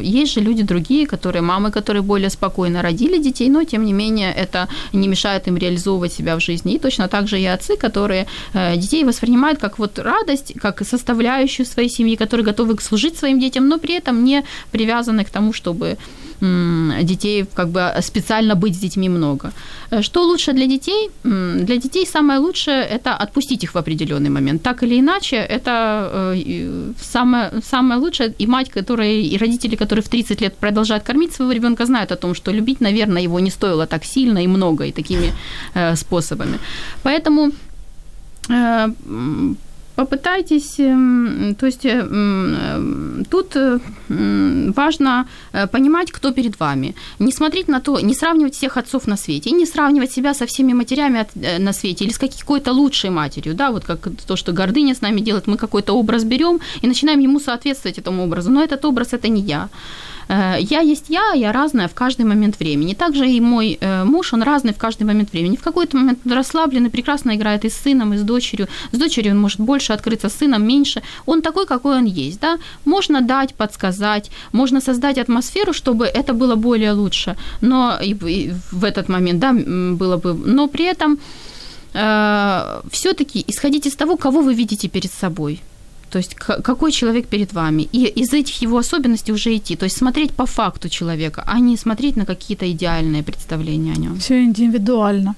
[0.03, 4.33] есть же люди другие, которые, мамы, которые более спокойно родили детей, но, тем не менее,
[4.33, 6.75] это это не мешает им реализовывать себя в жизни.
[6.75, 11.67] И точно так же и отцы, которые э, детей воспринимают как вот радость, как составляющую
[11.67, 15.97] своей семьи, которые готовы служить своим детям, но при этом не привязаны к тому, чтобы
[16.41, 19.53] детей, как бы специально быть с детьми много.
[19.91, 21.11] Э, что лучше для детей?
[21.25, 24.63] Для детей самое лучшее– это отпустить их в определенный момент.
[24.63, 28.35] Так или иначе, это э, самое, самое лучшее.
[28.39, 32.17] И мать, которая, и родители, которые в 30 лет продолжают кормить своего ребенка, знают о
[32.17, 35.33] том, что любить, наверное, его не стоило так сильно и много, и такими
[35.75, 36.59] э, способами.
[37.03, 37.53] Поэтому
[40.01, 43.79] попытайтесь, эм, то есть э, эм, тут э,
[44.77, 46.95] важно э, понимать, кто перед вами.
[47.19, 50.47] Не смотреть на то, не сравнивать всех отцов на свете, и не сравнивать себя со
[50.47, 51.27] всеми матерями
[51.59, 55.21] на свете или с какой-то лучшей матерью, да, вот как то, что гордыня с нами
[55.21, 59.29] делает, мы какой-то образ берем и начинаем ему соответствовать этому образу, но этот образ– это
[59.29, 59.69] не я.
[60.31, 62.95] Э, я есть я, я разная в каждый момент времени.
[62.95, 65.57] Также и мой э, муж, он разный в каждый момент времени.
[65.57, 68.69] В какой-то момент он расслабленный, прекрасно играет и с сыном, и с дочерью.
[68.93, 71.03] С дочерью он может больше открыться, с сыном меньше.
[71.27, 72.41] Он такой, какой он есть.
[72.41, 72.59] Да?
[72.85, 77.37] Можно дать, подсказать, можно создать атмосферу, чтобы это было более лучше.
[77.61, 80.35] Но и, в этот момент да, было бы.
[80.35, 81.19] Но при этом
[81.95, 85.61] э, все-таки исходить из того, кого вы видите перед собой.
[86.10, 87.90] То есть какой человек перед вами.
[87.94, 89.76] И из этих его особенностей уже идти.
[89.76, 94.18] То есть смотреть по факту человека, а не смотреть на какие-то идеальные представления о нем.
[94.20, 95.36] Все индивидуально.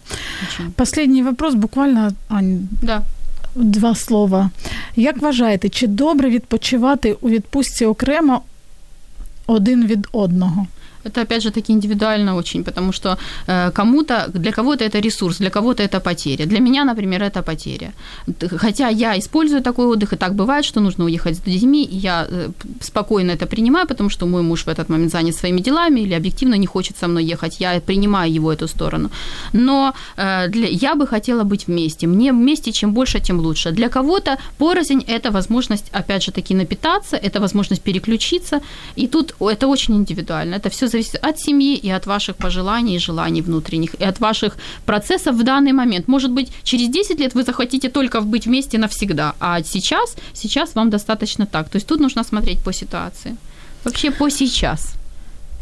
[0.47, 0.71] Очень.
[0.71, 3.03] Последний вопрос, буквально, Ань, да.
[3.55, 4.49] два слова.
[4.95, 8.41] Як вважаєте, чи добре відпочивати у відпустці окремо
[9.47, 10.67] один від одного?
[11.04, 15.50] Это, опять же, таки индивидуально очень, потому что э, кому-то, для кого-то это ресурс, для
[15.50, 16.46] кого-то это потеря.
[16.46, 17.92] Для меня, например, это потеря.
[18.56, 22.26] Хотя я использую такой отдых, и так бывает, что нужно уехать с детьми, и я
[22.30, 22.50] э,
[22.80, 26.58] спокойно это принимаю, потому что мой муж в этот момент занят своими делами или объективно
[26.58, 27.60] не хочет со мной ехать.
[27.60, 29.10] Я принимаю его эту сторону.
[29.52, 32.06] Но э, для, я бы хотела быть вместе.
[32.06, 33.70] Мне вместе чем больше, тем лучше.
[33.70, 38.60] Для кого-то порознь– это возможность, опять же, таки напитаться, это возможность переключиться.
[38.96, 40.56] И тут это очень индивидуально.
[40.56, 44.56] Это все зависит от семьи и от ваших пожеланий и желаний внутренних, и от ваших
[44.86, 46.08] процессов в данный момент.
[46.08, 50.90] Может быть, через 10 лет вы захотите только быть вместе навсегда, а сейчас, сейчас вам
[50.90, 51.68] достаточно так.
[51.68, 53.36] То есть тут нужно смотреть по ситуации.
[53.84, 54.94] Вообще по сейчас.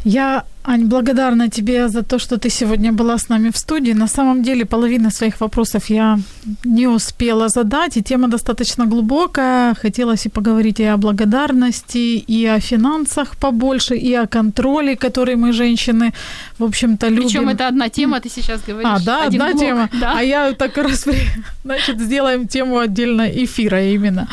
[0.05, 3.93] Я, Ань, благодарна тебе за то, что ты сегодня была с нами в студии.
[3.93, 6.19] На самом деле половина своих вопросов я
[6.65, 9.73] не успела задать, и тема достаточно глубокая.
[9.73, 15.51] Хотелось и поговорить и о благодарности, и о финансах побольше, и о контроле, который мы,
[15.51, 16.13] женщины,
[16.59, 17.23] в общем-то, любим.
[17.23, 18.91] Причем это одна тема, ты сейчас говоришь.
[18.91, 19.89] А, да, одна блок, тема.
[19.99, 20.13] Да.
[20.17, 21.07] А я так раз,
[21.63, 24.27] значит, сделаем тему отдельно эфира именно.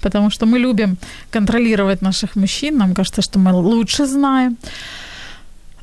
[0.00, 0.96] Потому что мы любим
[1.30, 2.78] контролировать наших мужчин.
[2.78, 4.56] Нам кажется, что мы лучше знаем.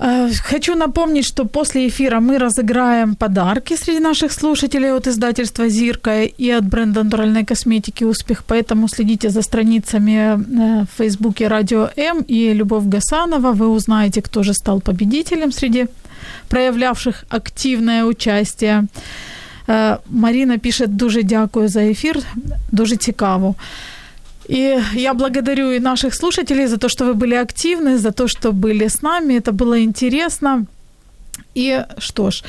[0.03, 6.23] Э, хочу напомнить, что после эфира мы разыграем подарки среди наших слушателей от издательства «Зирка»
[6.23, 8.43] и от бренда натуральной косметики «Успех».
[8.47, 13.51] Поэтому следите за страницами э, в Фейсбуке «Радио М» и Любовь Гасанова.
[13.51, 15.85] Вы узнаете, кто же стал победителем среди
[16.49, 18.87] проявлявших активное участие.
[19.67, 22.19] Э, Марина пишет «Дуже дякую за ефір,
[22.71, 23.55] дуже цікаво».
[24.51, 28.51] И я благодарю и наших слушателей за то, что вы были активны, за то, что
[28.51, 29.35] были с нами.
[29.35, 30.65] Это было интересно.
[31.55, 32.43] И что ж,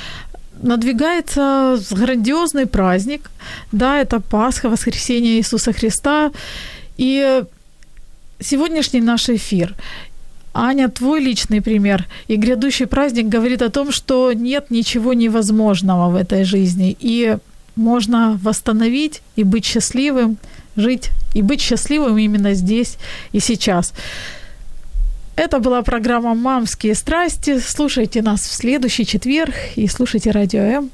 [0.62, 3.30] надвигается грандиозный праздник.
[3.70, 6.32] Да, это Пасха, воскресение Иисуса Христа.
[6.96, 7.44] И
[8.40, 9.76] сегодняшний наш эфир
[10.54, 16.16] Аня, твой личный пример и грядущий праздник говорит о том, что нет ничего невозможного в
[16.16, 17.36] этой жизни, и
[17.76, 20.36] можно восстановить и быть счастливым,
[20.76, 22.98] жить и быть счастливым именно здесь
[23.32, 23.92] и сейчас.
[25.36, 27.58] Это была программа «Мамские страсти».
[27.58, 30.90] Слушайте нас в следующий четверг и слушайте Радио М.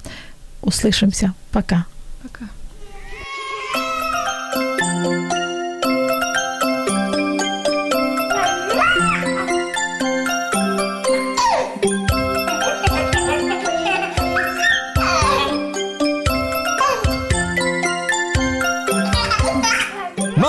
[0.62, 1.34] Услышимся.
[1.50, 1.86] Пока.
[2.22, 2.48] Пока.